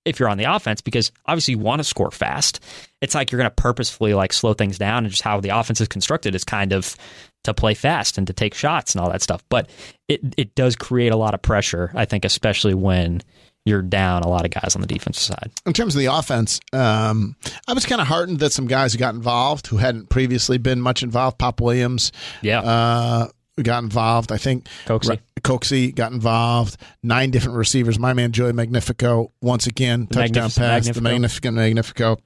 if 0.04 0.18
you're 0.20 0.28
on 0.28 0.38
the 0.38 0.44
offense 0.44 0.80
because 0.80 1.12
obviously 1.26 1.52
you 1.52 1.58
want 1.58 1.80
to 1.80 1.84
score 1.84 2.10
fast. 2.10 2.60
It's 3.02 3.14
like 3.14 3.30
you're 3.30 3.38
going 3.38 3.50
to 3.50 3.54
purposefully 3.62 4.14
like 4.14 4.32
slow 4.32 4.54
things 4.54 4.78
down, 4.78 5.04
and 5.04 5.10
just 5.10 5.22
how 5.22 5.40
the 5.40 5.50
offense 5.50 5.80
is 5.80 5.88
constructed 5.88 6.34
is 6.34 6.44
kind 6.44 6.72
of 6.72 6.96
to 7.44 7.54
play 7.54 7.74
fast 7.74 8.18
and 8.18 8.26
to 8.26 8.32
take 8.32 8.54
shots 8.54 8.94
and 8.94 9.00
all 9.02 9.10
that 9.10 9.22
stuff. 9.22 9.42
But 9.48 9.70
it 10.08 10.20
it 10.36 10.54
does 10.54 10.76
create 10.76 11.12
a 11.12 11.16
lot 11.16 11.34
of 11.34 11.42
pressure, 11.42 11.90
I 11.94 12.04
think, 12.04 12.24
especially 12.24 12.74
when 12.74 13.22
you're 13.64 13.82
down 13.82 14.22
a 14.22 14.28
lot 14.28 14.46
of 14.46 14.50
guys 14.50 14.74
on 14.74 14.80
the 14.80 14.86
defensive 14.86 15.22
side. 15.22 15.50
in 15.66 15.74
terms 15.74 15.94
of 15.94 15.98
the 15.98 16.06
offense, 16.06 16.58
um, 16.72 17.36
I 17.66 17.74
was 17.74 17.84
kind 17.84 18.00
of 18.00 18.06
heartened 18.06 18.38
that 18.38 18.50
some 18.52 18.66
guys 18.66 18.92
who 18.94 18.98
got 18.98 19.14
involved 19.14 19.66
who 19.66 19.76
hadn't 19.76 20.08
previously 20.08 20.56
been 20.56 20.80
much 20.80 21.02
involved. 21.02 21.36
Pop 21.38 21.60
Williams, 21.60 22.10
Yeah. 22.40 22.60
uh, 22.60 23.28
got 23.62 23.82
involved. 23.82 24.32
I 24.32 24.38
think 24.38 24.66
Coxie. 24.86 25.18
Coxie 25.42 25.94
got 25.94 26.12
involved. 26.12 26.76
Nine 27.02 27.30
different 27.30 27.58
receivers. 27.58 27.98
My 27.98 28.12
man 28.12 28.32
Joey 28.32 28.52
Magnifico 28.52 29.32
once 29.40 29.66
again 29.66 30.06
The 30.10 30.14
touchdown 30.14 30.50
pass. 30.50 30.88
The 30.88 31.00
magnificent 31.00 31.54
Magnifico, 31.54 32.18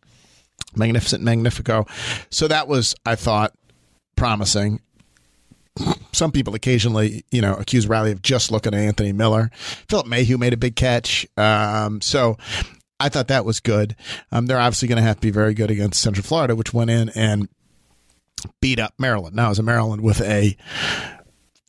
magnificent 0.75 1.23
Magnifico. 1.23 1.87
So 2.31 2.49
that 2.49 2.69
was 2.69 2.95
I 3.05 3.15
thought 3.15 3.53
promising. 4.17 4.81
Some 6.13 6.33
people 6.33 6.55
occasionally, 6.55 7.25
you 7.31 7.41
know, 7.41 7.55
accuse 7.55 7.87
Riley 7.87 8.13
of 8.13 8.21
just 8.21 8.51
looking 8.51 8.75
at 8.75 8.81
Anthony 8.81 9.13
Miller. 9.13 9.51
Philip 9.89 10.07
Mayhew 10.07 10.37
made 10.37 10.53
a 10.53 10.59
big 10.59 10.77
catch. 10.77 11.27
Um, 11.39 12.03
so 12.03 12.37
I 13.01 13.09
thought 13.09 13.29
that 13.29 13.47
was 13.47 13.59
good. 13.61 13.97
Um, 14.31 14.47
they're 14.47 14.61
obviously 14.61 14.89
going 14.89 14.97
to 14.97 15.03
have 15.03 15.17
to 15.17 15.23
be 15.23 15.31
very 15.31 15.55
good 15.55 15.71
against 15.71 16.03
Central 16.03 16.25
Florida, 16.25 16.55
which 16.55 16.75
went 16.75 16.91
in 16.91 17.09
and 17.11 17.49
beat 18.61 18.79
up 18.79 18.93
Maryland. 18.99 19.35
Now, 19.35 19.47
it 19.47 19.51
was 19.51 19.59
a 19.59 19.63
Maryland 19.63 20.03
with 20.03 20.21
a 20.21 20.57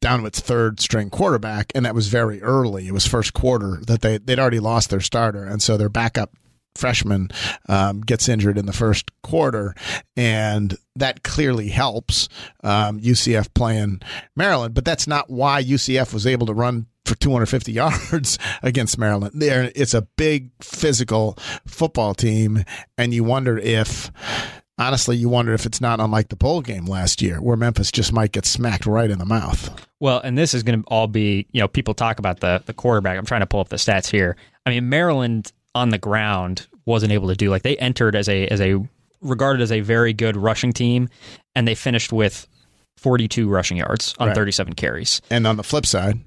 down 0.03 0.19
to 0.19 0.25
its 0.25 0.41
third 0.41 0.81
string 0.81 1.09
quarterback, 1.09 1.71
and 1.73 1.85
that 1.85 1.95
was 1.95 2.09
very 2.09 2.41
early. 2.43 2.87
It 2.87 2.91
was 2.91 3.07
first 3.07 3.33
quarter 3.33 3.79
that 3.87 4.01
they 4.01 4.17
they'd 4.17 4.37
already 4.37 4.59
lost 4.59 4.89
their 4.89 4.99
starter, 4.99 5.45
and 5.45 5.61
so 5.61 5.77
their 5.77 5.89
backup 5.89 6.35
freshman 6.75 7.29
um, 7.69 8.01
gets 8.01 8.27
injured 8.27 8.57
in 8.57 8.65
the 8.65 8.73
first 8.73 9.11
quarter, 9.21 9.73
and 10.17 10.77
that 10.97 11.23
clearly 11.23 11.69
helps 11.69 12.27
um, 12.63 12.99
UCF 12.99 13.53
playing 13.53 14.01
Maryland. 14.35 14.73
But 14.73 14.83
that's 14.83 15.07
not 15.07 15.29
why 15.29 15.63
UCF 15.63 16.13
was 16.13 16.27
able 16.27 16.47
to 16.47 16.53
run 16.53 16.87
for 17.05 17.15
250 17.15 17.71
yards 17.71 18.37
against 18.61 18.97
Maryland. 18.97 19.39
There, 19.39 19.71
it's 19.73 19.93
a 19.93 20.01
big 20.01 20.51
physical 20.61 21.37
football 21.65 22.13
team, 22.13 22.65
and 22.97 23.13
you 23.13 23.23
wonder 23.23 23.57
if. 23.57 24.11
Honestly, 24.83 25.15
you 25.15 25.29
wonder 25.29 25.53
if 25.53 25.65
it's 25.65 25.79
not 25.79 26.01
unlike 26.01 26.27
the 26.27 26.35
bowl 26.35 26.59
game 26.61 26.85
last 26.85 27.21
year, 27.21 27.41
where 27.41 27.55
Memphis 27.55 27.89
just 27.89 28.11
might 28.11 28.33
get 28.33 28.45
smacked 28.45 28.85
right 28.85 29.09
in 29.09 29.17
the 29.17 29.25
mouth. 29.25 29.69
Well, 30.01 30.19
and 30.19 30.37
this 30.37 30.53
is 30.53 30.61
going 30.61 30.81
to 30.81 30.87
all 30.89 31.07
be, 31.07 31.47
you 31.53 31.61
know, 31.61 31.69
people 31.69 31.93
talk 31.93 32.19
about 32.19 32.41
the 32.41 32.61
the 32.65 32.73
quarterback. 32.73 33.17
I'm 33.17 33.25
trying 33.25 33.41
to 33.41 33.47
pull 33.47 33.61
up 33.61 33.69
the 33.69 33.77
stats 33.77 34.09
here. 34.11 34.35
I 34.65 34.71
mean, 34.71 34.89
Maryland 34.89 35.53
on 35.73 35.89
the 35.89 35.97
ground 35.97 36.67
wasn't 36.85 37.13
able 37.13 37.29
to 37.29 37.35
do 37.35 37.49
like 37.49 37.61
they 37.63 37.77
entered 37.77 38.13
as 38.15 38.27
a 38.27 38.45
as 38.47 38.59
a 38.59 38.85
regarded 39.21 39.61
as 39.61 39.71
a 39.71 39.79
very 39.79 40.11
good 40.11 40.35
rushing 40.35 40.73
team, 40.73 41.07
and 41.55 41.65
they 41.65 41.75
finished 41.75 42.11
with 42.11 42.45
42 42.97 43.47
rushing 43.47 43.77
yards 43.77 44.13
on 44.19 44.27
Right. 44.27 44.35
37 44.35 44.73
carries. 44.73 45.21
And 45.29 45.47
on 45.47 45.55
the 45.55 45.63
flip 45.63 45.85
side, 45.85 46.19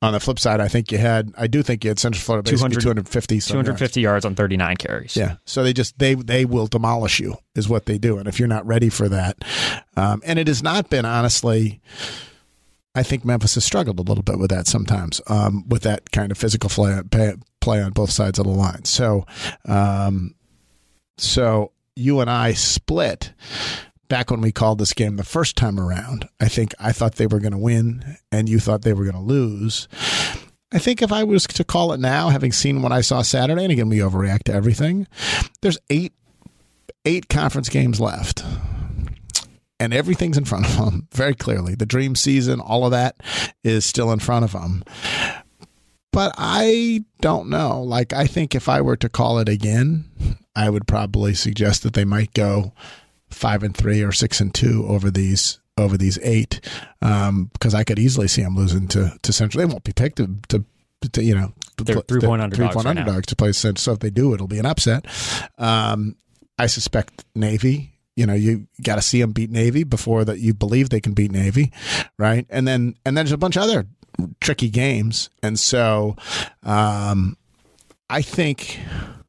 on 0.00 0.12
the 0.12 0.20
flip 0.20 0.38
side, 0.38 0.60
I 0.60 0.68
think 0.68 0.92
you 0.92 0.98
had, 0.98 1.32
I 1.36 1.48
do 1.48 1.62
think 1.62 1.84
you 1.84 1.90
had 1.90 1.98
Central 1.98 2.20
Florida 2.20 2.48
basically 2.48 2.76
200 2.76 2.80
250. 2.80 3.40
some 3.40 3.64
yards. 3.64 3.96
yards 3.96 4.24
on 4.24 4.34
39 4.34 4.76
carries. 4.76 5.16
Yeah. 5.16 5.36
So 5.44 5.64
they 5.64 5.72
just 5.72 5.98
they 5.98 6.14
they 6.14 6.44
will 6.44 6.68
demolish 6.68 7.18
you 7.18 7.36
is 7.56 7.68
what 7.68 7.86
they 7.86 7.98
do, 7.98 8.18
and 8.18 8.28
if 8.28 8.38
you're 8.38 8.48
not 8.48 8.66
ready 8.66 8.90
for 8.90 9.08
that, 9.08 9.44
um, 9.96 10.22
and 10.24 10.38
it 10.38 10.46
has 10.46 10.62
not 10.62 10.90
been 10.90 11.04
honestly. 11.04 11.80
I 12.94 13.04
think 13.04 13.24
Memphis 13.24 13.54
has 13.54 13.64
struggled 13.64 14.00
a 14.00 14.02
little 14.02 14.24
bit 14.24 14.40
with 14.40 14.50
that 14.50 14.66
sometimes, 14.66 15.20
um, 15.28 15.68
with 15.68 15.82
that 15.82 16.10
kind 16.10 16.32
of 16.32 16.38
physical 16.38 16.68
play, 16.68 17.00
play, 17.08 17.34
play 17.60 17.80
on 17.80 17.92
both 17.92 18.10
sides 18.10 18.40
of 18.40 18.46
the 18.46 18.50
line. 18.50 18.84
So, 18.86 19.24
um, 19.66 20.34
so 21.16 21.70
you 21.94 22.18
and 22.18 22.28
I 22.28 22.54
split 22.54 23.32
back 24.08 24.30
when 24.30 24.40
we 24.40 24.52
called 24.52 24.78
this 24.78 24.92
game 24.92 25.16
the 25.16 25.24
first 25.24 25.56
time 25.56 25.78
around. 25.78 26.28
I 26.40 26.48
think 26.48 26.74
I 26.78 26.92
thought 26.92 27.16
they 27.16 27.26
were 27.26 27.40
going 27.40 27.52
to 27.52 27.58
win, 27.58 28.16
and 28.32 28.48
you 28.48 28.58
thought 28.58 28.82
they 28.82 28.92
were 28.92 29.04
going 29.04 29.14
to 29.14 29.20
lose. 29.20 29.88
I 30.72 30.78
think 30.78 31.00
if 31.00 31.12
I 31.12 31.24
was 31.24 31.46
to 31.46 31.64
call 31.64 31.92
it 31.92 32.00
now, 32.00 32.28
having 32.28 32.52
seen 32.52 32.82
what 32.82 32.92
I 32.92 33.00
saw 33.00 33.22
Saturday, 33.22 33.62
and 33.62 33.72
again 33.72 33.88
we 33.88 33.98
overreact 33.98 34.44
to 34.44 34.52
everything, 34.52 35.06
there's 35.62 35.78
eight 35.90 36.12
eight 37.04 37.28
conference 37.28 37.68
games 37.68 38.00
left. 38.00 38.44
And 39.80 39.94
everything's 39.94 40.36
in 40.36 40.44
front 40.44 40.66
of 40.66 40.76
them 40.76 41.08
very 41.14 41.34
clearly. 41.34 41.74
The 41.74 41.86
dream 41.86 42.16
season, 42.16 42.60
all 42.60 42.84
of 42.84 42.90
that 42.90 43.16
is 43.62 43.84
still 43.84 44.10
in 44.10 44.18
front 44.18 44.44
of 44.44 44.52
them. 44.52 44.82
But 46.12 46.34
I 46.36 47.04
don't 47.20 47.48
know. 47.48 47.80
Like, 47.82 48.12
I 48.12 48.26
think 48.26 48.54
if 48.54 48.68
I 48.68 48.80
were 48.80 48.96
to 48.96 49.08
call 49.08 49.38
it 49.38 49.48
again, 49.48 50.06
I 50.56 50.68
would 50.68 50.88
probably 50.88 51.32
suggest 51.34 51.84
that 51.84 51.92
they 51.92 52.04
might 52.04 52.34
go 52.34 52.72
five 53.30 53.62
and 53.62 53.76
three 53.76 54.02
or 54.02 54.12
six 54.12 54.40
and 54.40 54.54
two 54.54 54.84
over 54.88 55.10
these 55.10 55.60
over 55.76 55.96
these 55.96 56.18
eight, 56.22 56.60
um, 57.02 57.50
because 57.52 57.74
I 57.74 57.84
could 57.84 57.98
easily 57.98 58.26
see 58.28 58.42
them 58.42 58.56
losing 58.56 58.88
to 58.88 59.16
to 59.22 59.32
Central. 59.32 59.60
They 59.60 59.72
won't 59.72 59.84
be 59.84 59.92
picked 59.92 60.16
to, 60.16 60.34
to, 60.48 60.64
to 61.12 61.22
you 61.22 61.34
know 61.34 61.52
They're 61.76 62.00
three-point 62.00 62.40
to- 62.40 62.44
underdogs 62.44 62.56
three-point 62.56 62.86
right 62.86 62.94
now. 62.94 63.00
underdogs 63.02 63.26
to 63.28 63.36
play 63.36 63.52
Central. 63.52 63.80
So 63.80 63.92
if 63.92 64.00
they 64.00 64.10
do, 64.10 64.34
it'll 64.34 64.48
be 64.48 64.58
an 64.58 64.66
upset. 64.66 65.06
Um, 65.56 66.16
I 66.58 66.66
suspect 66.66 67.24
Navy. 67.34 67.92
You 68.16 68.26
know, 68.26 68.34
you 68.34 68.66
got 68.82 68.96
to 68.96 69.02
see 69.02 69.20
them 69.20 69.30
beat 69.30 69.48
Navy 69.50 69.84
before 69.84 70.24
that 70.24 70.40
you 70.40 70.52
believe 70.52 70.90
they 70.90 71.00
can 71.00 71.12
beat 71.14 71.30
Navy, 71.30 71.70
right? 72.18 72.44
And 72.50 72.66
then 72.66 72.96
and 73.06 73.16
then 73.16 73.24
there's 73.26 73.30
a 73.32 73.38
bunch 73.38 73.54
of 73.56 73.62
other 73.62 73.86
tricky 74.40 74.68
games, 74.70 75.30
and 75.40 75.56
so 75.60 76.16
um, 76.64 77.36
I 78.10 78.22
think. 78.22 78.80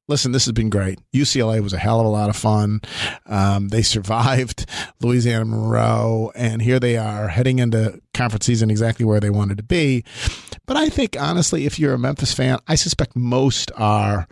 Listen, 0.10 0.32
this 0.32 0.46
has 0.46 0.54
been 0.54 0.72
great. 0.72 1.00
UCLA 1.14 1.62
was 1.62 1.72
a 1.72 1.78
hell 1.78 2.00
of 2.00 2.06
a 2.08 2.10
lot 2.10 2.30
of 2.32 2.36
fun. 2.36 2.82
Um, 3.28 3.68
they 3.68 3.82
survived 3.84 4.66
Louisiana 5.00 5.46
Monroe, 5.46 6.32
and 6.36 6.64
here 6.64 6.80
they 6.80 6.98
are 6.98 7.28
heading 7.28 7.60
into 7.60 8.02
conference 8.16 8.48
season 8.48 8.72
exactly 8.72 9.06
where 9.06 9.20
they 9.20 9.30
wanted 9.30 9.58
to 9.58 9.64
be. 9.64 10.04
But 10.66 10.78
I 10.78 10.90
think, 10.90 11.16
honestly, 11.20 11.68
if 11.68 11.78
you're 11.78 11.94
a 11.94 12.00
Memphis 12.00 12.34
fan, 12.34 12.58
I 12.68 12.74
suspect 12.74 13.16
most 13.16 13.72
are 13.78 14.28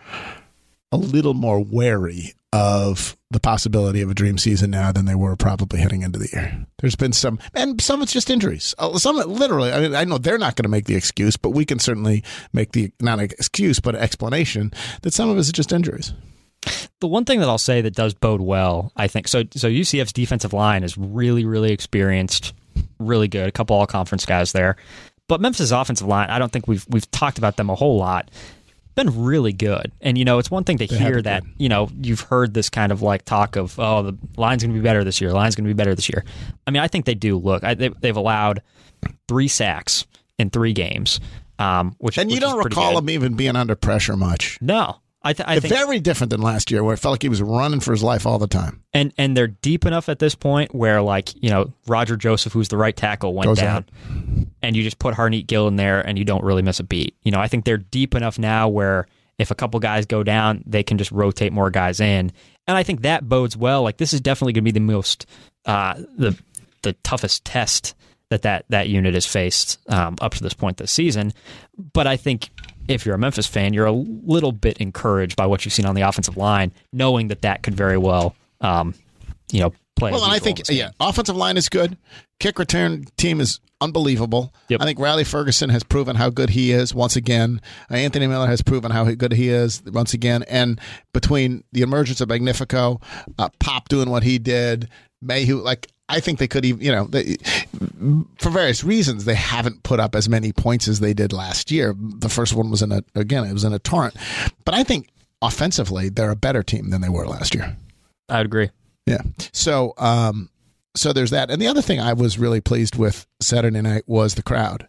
a 0.92 0.98
little 0.98 1.34
more 1.34 1.60
wary 1.60 2.34
of 2.54 3.18
the 3.30 3.40
possibility 3.40 4.02
of 4.02 4.10
a 4.10 4.14
dream 4.14 4.38
season 4.38 4.72
now 4.72 4.92
than 4.92 5.06
they 5.06 5.16
were 5.16 5.36
probably 5.36 5.80
heading 5.80 6.02
into 6.02 6.18
the 6.18 6.30
year. 6.32 6.66
There's 6.80 6.96
been 6.96 7.12
some, 7.12 7.40
and 7.54 7.82
some 7.82 8.02
it's 8.02 8.14
just 8.14 8.30
injuries. 8.30 8.74
Uh, 8.80 8.98
Some 8.98 9.18
literally, 9.18 9.72
I 9.72 9.82
mean, 9.82 9.96
I 9.96 10.06
know 10.06 10.18
they're 10.18 10.38
not 10.38 10.56
going 10.56 10.64
to 10.64 10.70
make 10.70 10.86
the 10.86 10.96
excuse, 10.96 11.36
but 11.36 11.50
we 11.50 11.66
can 11.66 11.78
certainly 11.80 12.24
make 12.54 12.72
the 12.72 12.92
not 13.02 13.20
an 13.20 13.26
excuse, 13.26 13.80
but 13.80 13.96
an 13.96 14.02
explanation 14.02 14.72
that 15.02 15.14
some 15.14 15.30
of 15.30 15.38
it 15.38 15.42
is 15.42 15.52
just 15.52 15.74
injuries. 15.74 16.14
The 17.00 17.08
one 17.08 17.26
thing 17.26 17.40
that 17.42 17.50
I'll 17.50 17.58
say 17.58 17.82
that 17.82 17.94
does 17.96 18.14
bode 18.14 18.42
well, 18.42 18.92
I 18.96 19.08
think, 19.08 19.28
so 19.28 19.44
so 19.56 19.70
UCF's 19.70 20.14
defensive 20.14 20.54
line 20.54 20.84
is 20.84 20.98
really, 20.98 21.46
really 21.46 21.72
experienced, 21.72 22.54
really 23.00 23.28
good. 23.28 23.48
A 23.48 23.52
couple 23.52 23.76
all 23.76 23.86
conference 23.88 24.26
guys 24.26 24.54
there. 24.54 24.78
But 25.28 25.42
Memphis' 25.42 25.72
offensive 25.72 26.08
line, 26.08 26.30
I 26.30 26.40
don't 26.40 26.52
think 26.52 26.68
we've 26.68 26.86
we've 26.90 27.10
talked 27.12 27.38
about 27.38 27.58
them 27.58 27.70
a 27.70 27.76
whole 27.76 27.98
lot. 27.98 28.32
Been 28.98 29.24
really 29.24 29.54
good. 29.54 29.92
And 30.02 30.18
you 30.18 30.26
know, 30.26 30.40
it's 30.40 30.50
one 30.50 30.64
thing 30.64 30.80
to 30.80 30.88
have 30.88 30.98
hear 30.98 31.22
that, 31.22 31.44
you 31.58 31.70
know, 31.70 31.88
you've 32.02 32.22
heard 32.22 32.54
this 32.56 32.68
kind 32.70 32.92
of 32.92 33.04
like 33.04 33.24
talk 33.26 33.56
of, 33.56 33.80
oh, 33.80 34.02
the 34.02 34.18
line's 34.38 34.64
gonna 34.64 34.74
be 34.74 34.82
better 34.82 35.04
this 35.04 35.22
year, 35.22 35.32
line's 35.32 35.56
gonna 35.56 35.70
be 35.70 35.74
better 35.74 35.94
this 35.94 36.10
year. 36.10 36.26
I 36.66 36.72
mean, 36.72 36.82
I 36.82 36.88
think 36.88 37.06
they 37.06 37.14
do 37.14 37.38
look. 37.38 37.64
I, 37.64 37.76
they, 37.76 37.90
they've 37.90 38.18
allowed 38.18 38.64
three 39.28 39.48
sacks 39.48 40.08
in 40.40 40.50
three 40.50 40.74
games. 40.74 41.20
Um, 41.60 41.96
which 42.00 42.18
And 42.18 42.32
you 42.32 42.38
which 42.38 42.42
don't 42.42 42.58
recall 42.58 42.98
him 42.98 43.10
even 43.10 43.36
being 43.36 43.56
under 43.56 43.76
pressure 43.76 44.18
much. 44.18 44.60
No. 44.62 44.98
I, 45.24 45.34
th- 45.34 45.48
I 45.50 45.60
think 45.60 45.74
Very 45.74 46.00
different 46.00 46.30
than 46.30 46.42
last 46.42 46.70
year, 46.72 46.84
where 46.84 46.94
it 46.94 46.98
felt 46.98 47.14
like 47.14 47.22
he 47.24 47.28
was 47.30 47.42
running 47.42 47.80
for 47.80 47.92
his 47.92 48.04
life 48.04 48.26
all 48.26 48.38
the 48.40 48.48
time. 48.48 48.82
and 48.94 49.12
and 49.18 49.36
they're 49.36 49.48
deep 49.48 49.86
enough 49.86 50.10
at 50.10 50.20
this 50.20 50.36
point 50.36 50.74
where 50.74 51.02
like 51.02 51.34
you 51.44 51.50
know 51.50 51.74
Roger 51.88 52.16
Joseph, 52.16 52.54
who's 52.54 52.70
the 52.70 52.78
right 52.78 52.96
tackle, 52.96 53.34
went 53.34 53.48
Goes 53.48 53.58
down, 53.58 53.78
out. 53.78 53.86
and 54.62 54.76
you 54.76 54.84
just 54.84 55.00
put 55.00 55.16
Harneet 55.16 55.48
Gill 55.48 55.68
in 55.68 55.76
there, 55.76 56.00
and 56.02 56.18
you 56.18 56.24
don't 56.24 56.44
really 56.44 56.62
miss 56.62 56.80
a 56.80 56.84
beat. 56.84 57.16
You 57.24 57.32
know, 57.32 57.40
I 57.40 57.48
think 57.48 57.66
they're 57.66 57.78
deep 57.78 58.16
enough 58.16 58.38
now 58.40 58.70
where 58.70 59.08
if 59.38 59.52
a 59.52 59.56
couple 59.56 59.80
guys 59.80 60.06
go 60.06 60.24
down, 60.24 60.64
they 60.66 60.84
can 60.84 60.98
just 60.98 61.12
rotate 61.12 61.52
more 61.52 61.70
guys 61.72 62.00
in, 62.00 62.32
and 62.68 62.78
I 62.78 62.84
think 62.84 63.02
that 63.02 63.28
bodes 63.28 63.58
well. 63.58 63.82
Like 63.84 63.98
this 63.98 64.14
is 64.14 64.22
definitely 64.22 64.54
going 64.54 64.64
to 64.66 64.72
be 64.72 64.80
the 64.80 64.80
most 64.80 65.26
uh, 65.66 65.96
the 66.18 66.38
the 66.84 66.94
toughest 67.04 67.44
test 67.44 67.96
that 68.30 68.44
that 68.44 68.66
that 68.70 68.88
unit 68.88 69.14
has 69.16 69.26
faced 69.26 69.80
um, 69.92 70.16
up 70.22 70.36
to 70.36 70.44
this 70.44 70.54
point 70.54 70.78
this 70.78 70.92
season. 70.92 71.34
But 71.94 72.08
I 72.08 72.18
think 72.18 72.50
if 72.88 73.06
you're 73.06 73.16
a 73.16 73.20
Memphis 73.20 73.48
fan, 73.48 73.74
you're 73.74 73.86
a 73.86 73.92
little 73.92 74.52
bit 74.52 74.78
encouraged 74.78 75.36
by 75.36 75.46
what 75.46 75.66
you've 75.66 75.74
seen 75.74 75.86
on 75.86 75.96
the 75.96 76.02
offensive 76.02 76.38
line, 76.38 76.72
knowing 76.94 77.28
that 77.30 77.42
that 77.42 77.64
could 77.64 77.76
very 77.76 77.98
well, 77.98 78.36
um, 78.62 78.94
you 79.52 79.60
know, 79.60 79.74
play. 79.96 80.12
Well, 80.12 80.24
and 80.24 80.34
I 80.34 80.40
think 80.40 80.62
yeah, 80.70 80.92
offensive 81.00 81.36
line 81.36 81.58
is 81.58 81.70
good. 81.70 81.98
Kick 82.40 82.60
return 82.60 83.06
team 83.18 83.42
is 83.42 83.60
unbelievable. 83.82 84.54
Yep. 84.70 84.82
I 84.82 84.86
think 84.86 85.00
Riley 85.00 85.24
Ferguson 85.24 85.70
has 85.70 85.84
proven 85.84 86.16
how 86.16 86.30
good 86.30 86.52
he 86.52 86.72
is 86.72 86.94
once 86.94 87.16
again. 87.16 87.62
Uh, 87.92 87.96
Anthony 87.96 88.28
Miller 88.28 88.48
has 88.48 88.62
proven 88.62 88.92
how 88.92 89.06
good 89.12 89.34
he 89.34 89.50
is 89.50 89.84
once 89.84 90.14
again. 90.14 90.44
And 90.44 90.80
between 91.14 91.64
the 91.72 91.82
emergence 91.82 92.22
of 92.22 92.30
Magnifico, 92.30 93.00
uh, 93.38 93.50
Pop 93.60 93.90
doing 93.90 94.10
what 94.10 94.24
he 94.24 94.40
did, 94.40 94.90
Mayhew, 95.22 95.58
like 95.58 95.88
I 96.10 96.20
think 96.20 96.40
they 96.40 96.48
could 96.48 96.64
even, 96.64 96.82
you 96.82 96.92
know, 96.92 97.06
they, 97.06 97.36
for 98.40 98.50
various 98.50 98.84
reasons, 98.84 99.26
they 99.26 99.36
haven't 99.36 99.84
put 99.84 100.00
up 100.00 100.16
as 100.16 100.30
many 100.30 100.54
points 100.54 100.88
as 100.88 101.02
they 101.02 101.14
did 101.14 101.34
last 101.34 101.70
year. 101.70 101.94
The 101.98 102.30
first 102.30 102.54
one 102.54 102.70
was 102.70 102.82
in 102.82 102.92
a 102.92 103.04
again, 103.14 103.44
it 103.44 103.54
was 103.54 103.66
in 103.66 103.74
a 103.74 103.80
torrent. 103.80 104.16
But 104.64 104.74
I 104.74 104.84
think 104.84 105.10
offensively, 105.42 106.10
they're 106.10 106.32
a 106.32 106.36
better 106.36 106.64
team 106.64 106.90
than 106.92 107.02
they 107.02 107.10
were 107.10 107.28
last 107.28 107.54
year. 107.54 107.76
I 108.30 108.38
would 108.38 108.46
agree. 108.46 108.70
Yeah. 109.06 109.22
So, 109.54 109.94
um, 109.98 110.50
so 110.96 111.14
there's 111.14 111.32
that. 111.32 111.52
And 111.52 111.62
the 111.62 111.68
other 111.68 111.82
thing 111.82 112.00
I 112.00 112.14
was 112.14 112.38
really 112.38 112.62
pleased 112.62 112.96
with 112.98 113.28
Saturday 113.42 113.82
night 113.82 114.04
was 114.08 114.36
the 114.36 114.44
crowd. 114.44 114.88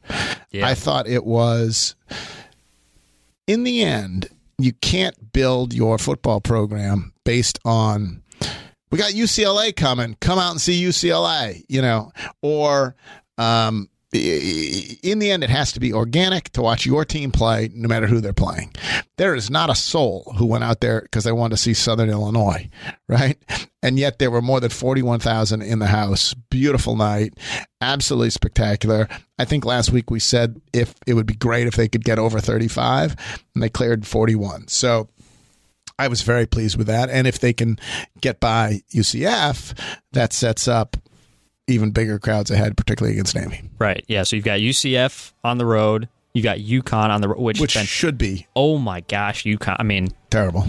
Yeah. 0.51 0.67
I 0.67 0.75
thought 0.75 1.07
it 1.07 1.25
was, 1.25 1.95
in 3.47 3.65
the 3.65 3.83
end, 3.83 4.29
you 4.59 4.73
can't 4.73 5.33
build 5.33 5.75
your 5.75 5.99
football 5.99 6.41
program 6.41 7.13
based 7.25 7.59
on, 7.65 8.23
we 8.91 8.99
got 8.99 9.13
UCLA 9.13 9.75
coming, 9.75 10.17
come 10.21 10.39
out 10.39 10.51
and 10.51 10.61
see 10.61 10.83
UCLA, 10.83 11.65
you 11.69 11.83
know, 11.83 12.13
or, 12.43 12.97
um, 13.37 13.89
in 14.11 15.19
the 15.19 15.31
end, 15.31 15.45
it 15.45 15.51
has 15.51 15.73
to 15.73 15.81
be 15.81 15.93
organic 15.93 16.49
to 16.51 16.63
watch 16.63 16.87
your 16.87 17.05
team 17.05 17.31
play, 17.31 17.69
no 17.75 17.89
matter 17.89 18.07
who 18.07 18.21
they're 18.21 18.33
playing. 18.33 18.73
There 19.19 19.35
is 19.35 19.51
not 19.51 19.69
a 19.69 19.75
soul 19.75 20.33
who 20.39 20.47
went 20.47 20.65
out 20.65 20.81
there 20.81 21.03
because 21.03 21.25
they 21.25 21.33
wanted 21.33 21.57
to 21.57 21.63
see 21.63 21.75
Southern 21.75 22.09
Illinois, 22.09 22.71
right? 23.07 23.37
And 23.83 23.99
yet 23.99 24.19
there 24.19 24.31
were 24.31 24.41
more 24.41 24.61
than 24.61 24.71
41,000 24.71 25.61
in 25.61 25.79
the 25.79 25.87
house. 25.87 26.33
Beautiful 26.49 26.97
night. 26.97 27.35
Absolutely 27.83 28.31
spectacular. 28.31 29.09
I 29.39 29.45
think 29.45 29.67
last 29.67 29.93
week 29.93 30.11
we 30.11 30.21
said 30.21 30.59
if 30.73 30.95
it 31.07 31.13
would 31.13 31.27
be 31.27 31.35
great 31.35 31.67
if 31.67 31.75
they 31.75 31.89
could 31.89 32.05
get 32.05 32.19
over 32.19 32.41
35, 32.41 33.15
and 33.55 33.63
they 33.63 33.69
cleared 33.69 34.07
41. 34.07 34.69
So 34.69 35.11
I 35.99 36.09
was 36.09 36.23
very 36.23 36.47
pleased 36.47 36.77
with 36.77 36.87
that. 36.87 37.11
And 37.11 37.27
if 37.27 37.41
they 37.41 37.53
can 37.53 37.79
get 38.21 38.41
by 38.41 38.83
UCF, 38.95 39.77
that 40.13 40.33
sets 40.33 40.69
up 40.69 40.97
even 41.67 41.91
bigger 41.91 42.19
crowds 42.19 42.51
ahead, 42.51 42.77
particularly 42.77 43.15
against 43.17 43.35
Navy. 43.35 43.63
Right. 43.79 44.05
Yeah. 44.09 44.23
So 44.23 44.37
you've 44.37 44.45
got 44.45 44.61
UCF 44.61 45.33
on 45.45 45.59
the 45.59 45.67
road. 45.67 46.09
You 46.35 46.43
got 46.43 46.59
UConn 46.59 47.11
on 47.11 47.21
the 47.21 47.29
road, 47.29 47.39
which, 47.39 47.61
which 47.61 47.75
been, 47.75 47.85
should 47.85 48.17
be. 48.17 48.47
Oh 48.55 48.79
my 48.79 49.01
gosh, 49.01 49.45
UConn! 49.45 49.77
I 49.79 49.83
mean, 49.83 50.09
terrible. 50.31 50.67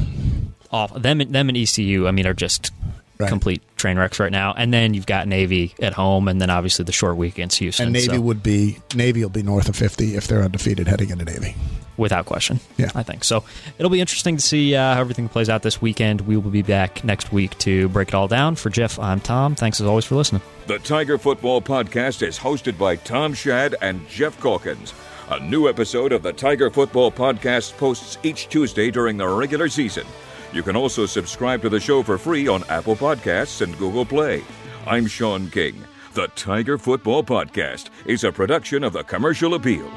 Off 0.72 0.94
them, 1.00 1.20
them 1.20 1.50
and 1.50 1.58
ECU. 1.58 2.08
I 2.08 2.12
mean, 2.12 2.26
are 2.26 2.34
just 2.34 2.72
right. 3.20 3.30
complete 3.30 3.62
train 3.76 3.98
wrecks 4.00 4.20
right 4.20 4.32
now. 4.32 4.54
And 4.58 4.74
then 4.74 4.94
you've 4.94 5.06
got 5.06 5.28
Navy 5.28 5.76
at 5.80 5.94
home, 5.94 6.28
and 6.28 6.42
then 6.42 6.50
obviously 6.50 6.86
the 6.86 6.92
short 6.92 7.18
week 7.18 7.34
against 7.34 7.60
Houston. 7.60 7.88
And 7.88 7.94
Navy 7.94 8.16
so. 8.16 8.22
would 8.22 8.42
be 8.42 8.78
Navy 8.96 9.22
will 9.22 9.30
be 9.30 9.44
north 9.44 9.70
of 9.70 9.76
fifty 9.76 10.16
if 10.16 10.28
they're 10.28 10.42
undefeated 10.42 10.88
heading 10.88 11.12
into 11.12 11.26
Navy 11.26 11.56
without 12.00 12.26
question. 12.26 12.60
Yeah, 12.78 12.92
I 12.96 13.04
think 13.04 13.24
so. 13.24 13.44
It'll 13.78 13.92
be 13.92 14.00
interesting 14.02 14.38
to 14.38 14.42
see 14.42 14.76
uh, 14.76 14.96
how 14.96 15.02
everything 15.02 15.30
plays 15.30 15.50
out 15.50 15.62
this 15.62 15.82
weekend. 15.82 16.22
We 16.22 16.38
will 16.38 16.50
be 16.50 16.62
back 16.62 17.04
next 17.04 17.32
week 17.32 17.58
to 17.60 17.90
break 17.90 18.08
it 18.10 18.14
all 18.16 18.28
down. 18.28 18.56
For 18.56 18.70
Geoff, 18.70 18.98
I'm 19.00 19.20
Tom. 19.20 19.56
Thanks 19.56 19.80
as 19.80 19.88
always 19.88 20.06
for 20.06 20.16
listening. 20.16 20.42
The 20.68 20.80
Tiger 20.80 21.18
Football 21.18 21.62
Podcast 21.62 22.26
is 22.26 22.40
hosted 22.40 22.78
by 22.78 22.96
Tom 22.96 23.34
Shad 23.34 23.76
and 23.82 24.08
Geoff 24.08 24.40
Calkins. 24.42 24.94
A 25.30 25.40
new 25.40 25.68
episode 25.70 26.12
of 26.12 26.24
the 26.24 26.34
Tiger 26.34 26.72
Football 26.72 27.12
Podcast 27.12 27.78
posts 27.78 28.18
each 28.24 28.50
Tuesday 28.50 28.90
during 28.90 29.18
the 29.18 29.28
regular 29.28 29.70
season. 29.70 30.08
You 30.54 30.64
can 30.64 30.76
also 30.76 31.06
subscribe 31.06 31.62
to 31.62 31.70
the 31.70 31.80
show 31.80 32.02
for 32.02 32.18
free 32.18 32.48
on 32.48 32.64
Apple 32.70 32.96
Podcasts 32.96 33.62
and 33.62 33.78
Google 33.78 34.06
Play. 34.06 34.44
I'm 34.88 35.06
Sean 35.06 35.50
King. 35.52 35.84
The 36.16 36.28
Tiger 36.30 36.80
Football 36.80 37.24
Podcast 37.24 37.90
is 38.08 38.24
a 38.24 38.32
production 38.32 38.84
of 38.84 38.94
the 38.94 39.04
Commercial 39.04 39.54
Appeal. 39.54 39.88